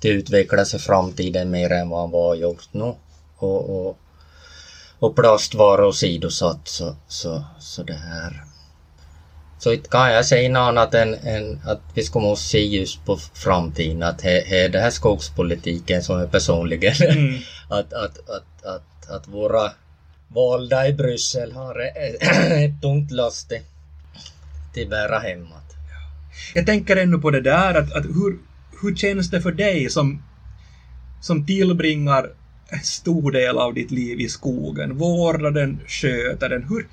det 0.00 0.08
utvecklas 0.08 0.74
i 0.74 0.78
framtiden 0.78 1.50
mer 1.50 1.72
än 1.72 1.88
vad 1.88 2.10
man 2.10 2.20
har 2.20 2.34
gjort 2.34 2.68
nu. 2.72 2.94
Och, 3.36 3.86
och, 3.86 3.98
och 4.98 5.16
plast 5.16 5.54
var 5.54 5.84
åsidosatt 5.84 6.68
så, 6.68 6.96
så, 7.08 7.44
så 7.58 7.82
det 7.82 7.94
här 7.94 8.44
så 9.58 9.72
inte 9.72 9.88
kan 9.88 10.12
jag 10.12 10.26
säga 10.26 10.48
något 10.48 10.68
annat 10.68 10.94
än, 10.94 11.14
än 11.14 11.60
att 11.64 11.80
vi 11.94 12.02
ska 12.02 12.20
måste 12.20 12.48
se 12.48 12.64
just 12.64 13.04
på 13.04 13.18
framtiden. 13.34 14.02
Att 14.02 14.18
det 14.18 14.64
är 14.64 14.68
det 14.68 14.80
här 14.80 14.90
skogspolitiken 14.90 16.02
som 16.02 16.20
är 16.20 16.26
personligen. 16.26 16.94
Mm. 17.08 17.40
att, 17.68 17.92
att, 17.92 18.18
att, 18.28 18.64
att, 18.64 19.10
att 19.10 19.28
våra 19.28 19.72
valda 20.28 20.88
i 20.88 20.92
Bryssel 20.92 21.52
har 21.52 21.80
ett 22.64 22.82
tungt 22.82 23.10
last 23.10 23.48
till, 23.48 23.60
till 24.74 24.88
bära 24.88 25.18
hemåt. 25.18 25.64
Jag 26.54 26.66
tänker 26.66 26.96
ännu 26.96 27.18
på 27.18 27.30
det 27.30 27.40
där 27.40 27.74
att, 27.74 27.92
att 27.92 28.04
hur, 28.04 28.38
hur 28.82 28.96
känns 28.96 29.30
det 29.30 29.40
för 29.40 29.52
dig 29.52 29.90
som, 29.90 30.22
som 31.20 31.46
tillbringar 31.46 32.30
en 32.68 32.80
stor 32.82 33.30
del 33.30 33.58
av 33.58 33.74
ditt 33.74 33.90
liv 33.90 34.20
i 34.20 34.28
skogen, 34.28 34.98
vårdar 34.98 35.50
den, 35.50 35.80
sköter 35.86 36.48
den. 36.48 36.62
Hur, 36.68 36.86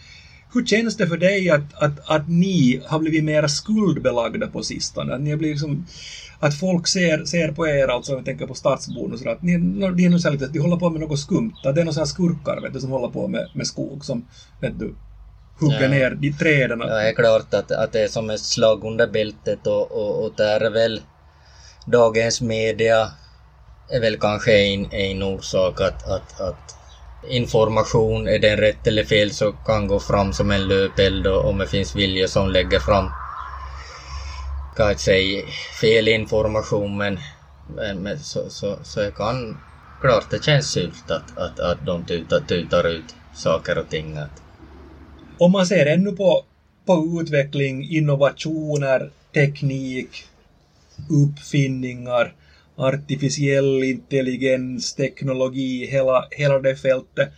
hur 0.54 0.66
känns 0.66 0.98
det 0.98 1.08
för 1.08 1.18
dig 1.18 1.50
att, 1.50 1.84
att, 1.84 2.10
att 2.10 2.30
ni 2.30 2.82
har 2.86 3.00
blivit 3.00 3.24
mer 3.24 3.48
skuldbelagda 3.48 4.48
på 4.48 4.64
sistone? 4.64 5.16
Att, 5.16 5.22
ni 5.22 5.30
har 5.30 5.38
blivit 5.38 5.56
liksom, 5.56 5.86
att 6.40 6.60
folk 6.60 6.88
ser, 6.88 7.26
ser 7.26 7.52
på 7.52 7.68
er, 7.68 7.88
alltså 7.88 8.12
jag 8.12 8.26
tänker 8.26 8.48
på 8.48 8.54
stadsbon 8.54 9.14
att 9.28 9.42
ni, 9.42 9.58
de, 9.58 10.06
är 10.06 10.10
nog 10.10 10.20
så 10.20 10.30
lite, 10.30 10.48
de 10.48 10.60
håller 10.60 10.78
på 10.78 10.90
med 10.90 11.02
något 11.02 11.20
skumt. 11.20 11.54
Att 11.66 11.76
det 11.76 11.82
är 11.82 11.86
några 11.86 12.06
skurkar 12.06 12.62
vet 12.62 12.74
du, 12.74 12.80
som 12.80 12.90
håller 12.92 13.08
på 13.08 13.28
med, 13.28 13.50
med 13.54 13.68
skog 13.68 14.06
som 14.06 14.26
vet 14.62 14.80
du, 14.80 14.96
hugger 15.60 15.82
Ja. 15.82 15.88
ner 15.88 16.12
de 16.12 16.34
träden. 16.34 16.80
Ja, 16.80 16.88
det 16.88 17.10
är 17.10 17.14
klart 17.14 17.54
att, 17.54 17.72
att 17.72 17.92
det 17.92 18.00
är 18.02 18.08
som 18.08 18.30
ett 18.30 18.40
slag 18.40 18.84
under 18.84 19.08
bältet 19.08 19.68
och, 19.68 19.92
och, 19.92 20.24
och 20.24 20.34
där 20.38 20.62
är 20.62 20.70
väl 20.70 21.02
dagens 21.86 22.42
media 22.42 23.12
är 23.90 24.00
väl 24.02 24.18
kanske 24.18 24.54
en, 24.54 24.92
en 24.92 25.24
orsak 25.24 25.82
att, 25.82 26.08
att, 26.08 26.42
att 26.42 26.76
information, 27.30 28.28
är 28.28 28.40
den 28.40 28.58
rätt 28.58 28.88
eller 28.88 29.04
fel 29.04 29.32
så 29.32 29.52
kan 29.52 29.88
gå 29.88 30.00
fram 30.00 30.34
som 30.34 30.52
en 30.52 30.68
löpeld 30.68 31.28
och 31.28 31.50
om 31.50 31.58
det 31.58 31.68
finns 31.68 31.96
vilja 31.96 32.28
som 32.28 32.50
lägger 32.50 32.80
fram 32.80 33.10
kan 34.76 34.86
jag 34.86 34.94
inte 34.94 35.04
säga 35.04 35.44
fel 35.82 36.08
information 36.08 36.98
men, 36.98 37.20
men, 37.76 37.98
men 37.98 38.20
så, 38.20 38.50
så, 38.50 38.78
så 38.84 39.00
jag 39.00 39.16
kan 39.16 39.58
klart 40.02 40.30
det 40.30 40.44
känns 40.44 40.72
surt 40.72 41.12
att, 41.12 41.38
att, 41.38 41.60
att 41.60 41.86
de 41.86 42.06
tutar, 42.06 42.40
tutar 42.40 42.88
ut 42.88 43.16
saker 43.36 43.78
och 43.78 43.90
ting. 43.90 44.18
Att, 44.18 44.42
Om 45.38 45.52
man 45.52 45.66
ser 45.66 45.86
ännu 45.86 46.12
på, 46.12 46.46
på 46.86 47.22
utveckling, 47.22 47.90
innovationer, 47.90 49.12
teknik, 49.34 50.26
uppfinningar, 51.10 52.34
artificiell 52.76 53.84
intelligens, 53.84 54.96
teknologi, 54.96 55.86
hela, 55.86 56.28
hela 56.32 56.60
det 56.60 56.76
fältet. 56.76 57.30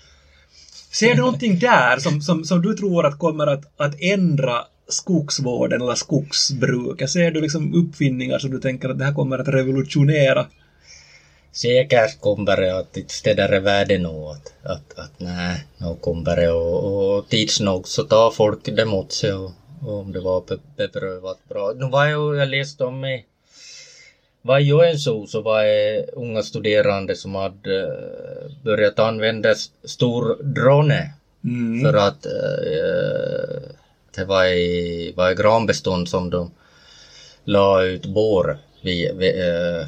Ser 0.92 1.16
du 1.16 1.22
någonting 1.22 1.60
där 1.60 2.00
som, 2.00 2.22
som, 2.22 2.46
som 2.46 2.62
du 2.62 2.74
tror 2.74 3.06
att 3.06 3.20
kommer 3.20 3.48
att, 3.48 3.64
att 3.78 3.96
ändra 4.02 4.66
skogsvården 4.88 5.82
eller 5.82 5.96
skogsbruket? 5.96 7.10
Ser 7.10 7.32
du 7.32 7.42
liksom 7.42 7.74
uppfinningar 7.74 8.40
som 8.40 8.52
du 8.52 8.60
tänker 8.60 8.90
att 8.90 9.00
det 9.00 9.06
här 9.06 9.14
kommer 9.14 9.40
att 9.40 9.48
revolutionera? 9.48 10.48
Säkert 11.52 12.22
kommer 12.22 12.58
det 12.58 12.80
att 12.80 12.98
städa 13.12 13.60
världen 13.60 14.06
åt. 14.06 14.54
Att, 14.64 15.00
att 15.00 15.20
nej, 15.20 15.64
nu 15.78 15.96
kommer 16.02 16.36
det 16.36 16.52
och, 16.52 17.18
och 17.18 17.30
tids 17.30 17.60
nog 17.60 17.88
så 17.88 18.04
tar 18.04 18.32
folk 18.32 18.66
det 18.66 18.86
mot 18.86 19.12
sig 19.12 19.34
och, 19.34 19.52
och 19.82 20.00
om 20.00 20.12
det 20.12 20.20
var 20.20 20.44
be, 20.48 20.58
beprövat 20.78 21.38
bra. 21.50 21.74
Nu 21.76 21.90
var 21.90 22.06
ju, 22.06 22.36
jag 22.36 22.50
läste 22.50 22.84
om 22.84 23.06
i 23.06 23.26
var 24.44 24.60
i 24.60 24.68
Joensuu 24.68 25.28
så 25.28 25.42
var 25.42 25.64
det 25.64 26.06
unga 26.14 26.44
studerande 26.44 27.16
som 27.16 27.36
hade 27.36 27.82
eh, 27.82 28.52
börjat 28.64 29.00
använda 29.00 29.56
stor 29.84 30.44
drone 30.44 31.14
Mm. 31.46 31.82
för 31.82 31.98
att 31.98 32.26
eh, 32.26 33.62
det 34.16 34.26
var 34.26 34.46
i, 34.46 35.14
var 35.16 35.32
i 35.32 35.36
granbestånd 35.36 36.10
som 36.10 36.30
de 36.30 36.52
la 37.44 37.84
ut 37.84 38.06
bår 38.06 38.58
vid, 38.82 39.16
vid, 39.16 39.36
eh, 39.36 39.88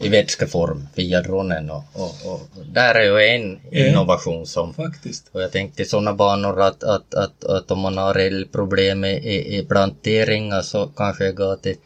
i 0.00 0.08
vätskeform 0.08 0.88
via 0.94 1.20
dronen 1.20 1.70
och, 1.70 1.84
och, 1.94 2.30
och 2.32 2.40
där 2.72 2.94
är 2.94 3.02
ju 3.02 3.28
en 3.28 3.60
innovation 3.70 4.46
som 4.46 4.74
Faktiskt. 4.74 5.28
och 5.32 5.42
jag 5.42 5.52
tänkte 5.52 5.82
i 5.82 5.86
sådana 5.86 6.12
banor 6.12 6.60
att, 6.62 6.84
att, 6.84 7.14
att, 7.14 7.44
att 7.44 7.70
om 7.70 7.78
man 7.78 7.98
har 7.98 8.14
elproblem 8.14 9.04
i, 9.04 9.58
i 9.58 9.64
planteringar 9.68 10.62
så 10.62 10.86
kanske 10.96 11.24
jag 11.24 11.34
går 11.34 11.56
till 11.56 11.76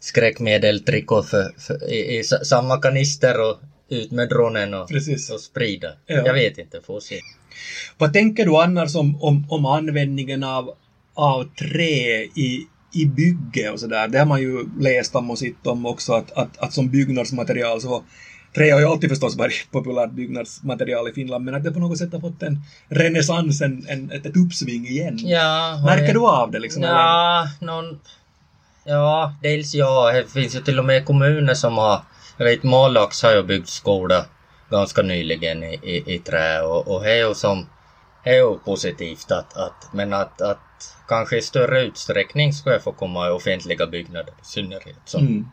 skräckmedeltrikot 0.00 1.26
för, 1.28 1.52
för, 1.58 1.90
i, 1.92 2.18
i 2.18 2.24
sa- 2.24 2.44
samma 2.44 2.80
kanister 2.80 3.40
och 3.40 3.56
ut 3.90 4.10
med 4.10 4.28
dronen 4.28 4.74
och, 4.74 4.88
Precis. 4.88 5.30
och 5.30 5.40
sprida. 5.40 5.88
Ja. 6.06 6.16
Jag 6.26 6.34
vet 6.34 6.58
inte, 6.58 6.80
får 6.86 7.00
se. 7.00 7.20
Vad 7.98 8.12
tänker 8.12 8.44
du 8.44 8.56
annars 8.56 8.94
om, 8.96 9.22
om, 9.22 9.46
om 9.48 9.66
användningen 9.66 10.44
av, 10.44 10.74
av 11.14 11.44
trä 11.54 12.22
i, 12.24 12.66
i 12.94 13.06
bygge 13.06 13.70
och 13.70 13.80
sådär? 13.80 14.08
Det 14.08 14.18
har 14.18 14.26
man 14.26 14.40
ju 14.40 14.64
läst 14.80 15.14
om 15.14 15.30
och 15.30 15.38
sett 15.38 15.66
om 15.66 15.86
också 15.86 16.12
att, 16.12 16.32
att, 16.32 16.58
att 16.58 16.72
som 16.72 16.90
byggnadsmaterial 16.90 17.80
så 17.80 18.04
Trä 18.54 18.70
har 18.72 18.80
ju 18.80 18.86
alltid 18.86 19.10
förstås 19.10 19.36
varit 19.36 19.68
populärt 19.70 20.10
byggnadsmaterial 20.10 21.08
i 21.08 21.12
Finland 21.12 21.44
men 21.44 21.54
att 21.54 21.64
det 21.64 21.70
på 21.70 21.78
något 21.78 21.98
sätt 21.98 22.12
har 22.12 22.20
fått 22.20 22.42
en 22.42 22.58
renässans, 22.88 23.60
en, 23.60 23.86
en, 23.88 24.10
ett, 24.10 24.26
ett 24.26 24.36
uppsving 24.36 24.86
igen. 24.86 25.18
Ja, 25.18 25.82
Märker 25.86 26.04
jag- 26.04 26.14
du 26.14 26.20
av 26.20 26.50
det 26.50 26.58
liksom? 26.58 26.82
Ja, 26.82 27.48
någon... 27.60 27.98
Ja, 28.88 29.32
dels 29.42 29.74
ja. 29.74 30.12
Det 30.12 30.24
finns 30.32 30.54
ju 30.56 30.60
till 30.60 30.78
och 30.78 30.84
med 30.84 31.04
kommuner 31.06 31.54
som 31.54 31.78
har... 31.78 32.02
Jag 32.36 32.44
vet 32.44 32.62
Malax 32.62 33.22
har 33.22 33.32
ju 33.32 33.42
byggt 33.42 33.68
skola 33.68 34.24
ganska 34.70 35.02
nyligen 35.02 35.62
i, 35.64 35.74
i, 35.82 36.14
i 36.14 36.18
trä 36.18 36.62
och, 36.62 36.88
och 36.88 37.02
det 37.02 37.10
är 37.12 37.28
ju 37.28 37.34
som... 37.34 37.66
Det 38.24 38.30
är 38.30 38.34
ju 38.36 38.58
positivt 38.58 39.30
att, 39.30 39.56
att 39.56 39.88
men 39.92 40.12
att, 40.12 40.40
att 40.40 40.94
kanske 41.08 41.36
i 41.38 41.42
större 41.42 41.80
utsträckning 41.82 42.52
ska 42.52 42.72
jag 42.72 42.82
få 42.82 42.92
komma 42.92 43.28
i 43.28 43.30
offentliga 43.30 43.86
byggnader 43.86 44.32
i 44.42 44.44
synnerhet. 44.44 44.96
Som, 45.04 45.20
Mm. 45.20 45.46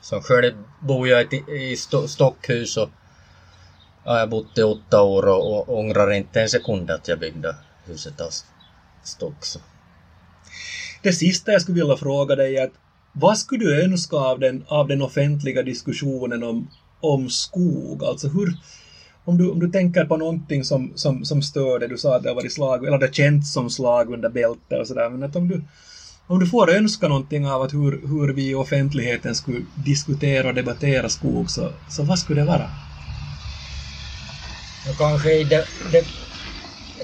som 0.00 0.22
själv 0.22 0.52
bor 0.80 1.08
jag 1.08 1.32
i, 1.34 1.36
i 1.36 1.74
Sto- 1.74 2.06
Stockhus 2.06 2.76
och 2.76 2.88
ja, 4.04 4.12
jag 4.12 4.20
har 4.20 4.26
bott 4.26 4.58
i 4.58 4.62
åtta 4.62 5.02
år 5.02 5.28
och, 5.28 5.52
och 5.68 5.78
ångrar 5.78 6.10
inte 6.12 6.40
en 6.42 6.48
sekund 6.48 6.90
att 6.90 7.08
jag 7.08 7.18
byggde 7.18 7.56
huset 7.84 8.20
av 8.20 8.30
stock. 9.02 9.44
Så. 9.44 9.58
Det 11.04 11.12
sista 11.12 11.52
jag 11.52 11.62
skulle 11.62 11.80
vilja 11.80 11.96
fråga 11.96 12.36
dig 12.36 12.56
är 12.56 12.64
att 12.64 12.72
vad 13.12 13.38
skulle 13.38 13.64
du 13.64 13.82
önska 13.82 14.16
av 14.16 14.38
den, 14.38 14.64
av 14.68 14.88
den 14.88 15.02
offentliga 15.02 15.62
diskussionen 15.62 16.42
om, 16.42 16.68
om 17.00 17.30
skog? 17.30 18.04
Alltså 18.04 18.28
hur, 18.28 18.56
om 19.24 19.38
du, 19.38 19.50
om 19.50 19.60
du 19.60 19.70
tänker 19.70 20.04
på 20.04 20.16
någonting 20.16 20.64
som, 20.64 20.92
som, 20.94 21.24
som 21.24 21.42
stör 21.42 21.78
dig, 21.78 21.88
du 21.88 21.98
sa 21.98 22.16
att 22.16 22.22
det 22.22 22.28
har 22.28 22.34
varit 22.36 22.52
slag, 22.52 22.86
eller 22.86 22.98
det 22.98 23.14
känts 23.14 23.52
som 23.52 23.70
slag 23.70 24.12
under 24.12 24.28
bältet 24.28 24.80
och 24.80 24.86
sådär, 24.86 25.10
men 25.10 25.22
att 25.22 25.36
om 25.36 25.48
du, 25.48 25.62
om 26.26 26.40
du 26.40 26.46
får 26.46 26.70
önska 26.70 27.08
någonting 27.08 27.46
av 27.46 27.62
att 27.62 27.74
hur, 27.74 28.08
hur 28.08 28.32
vi 28.32 28.50
i 28.50 28.54
offentligheten 28.54 29.34
skulle 29.34 29.60
diskutera 29.74 30.48
och 30.48 30.54
debattera 30.54 31.08
skog, 31.08 31.50
så, 31.50 31.70
så 31.88 32.02
vad 32.02 32.18
skulle 32.18 32.40
det 32.40 32.46
vara? 32.46 32.70
Kanske 34.98 35.32
i 35.32 35.44
de, 35.44 35.64
de, 35.92 36.04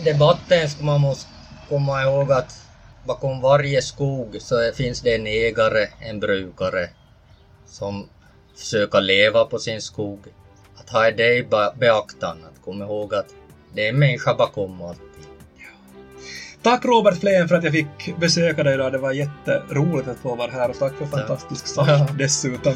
debatten 0.04 0.70
ska 0.70 0.84
man 0.84 1.00
måste 1.00 1.30
komma 1.68 2.02
ihåg 2.02 2.32
att 2.32 2.69
bakom 3.04 3.40
varje 3.40 3.82
skog 3.82 4.36
så 4.40 4.72
finns 4.74 5.00
det 5.00 5.14
en 5.14 5.26
ägare, 5.26 5.86
en 6.00 6.20
brukare 6.20 6.88
som 7.66 8.06
försöker 8.56 9.00
leva 9.00 9.44
på 9.44 9.58
sin 9.58 9.80
skog. 9.80 10.18
Att 10.76 10.90
ha 10.90 11.10
det 11.10 11.34
i 11.36 11.42
be- 11.42 11.72
beaktande, 11.78 12.46
att 12.46 12.64
komma 12.64 12.84
ihåg 12.84 13.14
att 13.14 13.26
det 13.74 13.84
är 13.84 13.88
en 13.88 13.98
människa 13.98 14.34
bakom 14.34 14.82
allting. 14.82 15.06
Tack 16.62 16.84
Robert 16.84 17.20
Flen 17.20 17.48
för 17.48 17.54
att 17.54 17.64
jag 17.64 17.72
fick 17.72 18.16
besöka 18.18 18.62
dig 18.62 18.74
idag. 18.74 18.92
Det 18.92 18.98
var 18.98 19.12
jätteroligt 19.12 20.08
att 20.08 20.16
få 20.18 20.34
vara 20.34 20.50
här 20.50 20.70
och 20.70 20.78
tack 20.78 20.92
för 20.98 21.06
fantastisk 21.06 21.66
sång 21.66 21.86
Ja. 21.88 22.06
dessutom. 22.18 22.74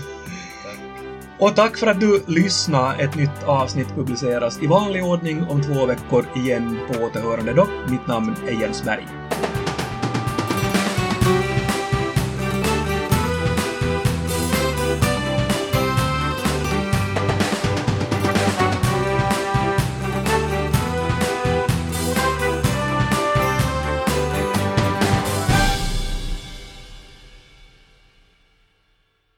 Och 1.38 1.56
tack 1.56 1.76
för 1.76 1.87
att 1.87 2.00
du 2.00 2.22
lyssnade. 2.26 3.02
Ett 3.02 3.14
nytt 3.14 3.44
avsnitt 3.46 3.88
publiceras 3.88 4.62
i 4.62 4.66
vanlig 4.66 5.04
ordning 5.04 5.44
om 5.48 5.62
två 5.62 5.87
veckor 5.87 6.26
igen 6.37 6.78
på 6.92 7.04
återhörande 7.04 7.52
då. 7.52 7.66
Mitt 7.90 8.06
namn 8.06 8.37
är 8.48 8.60
Jens 8.60 8.84
Berg. 8.84 9.06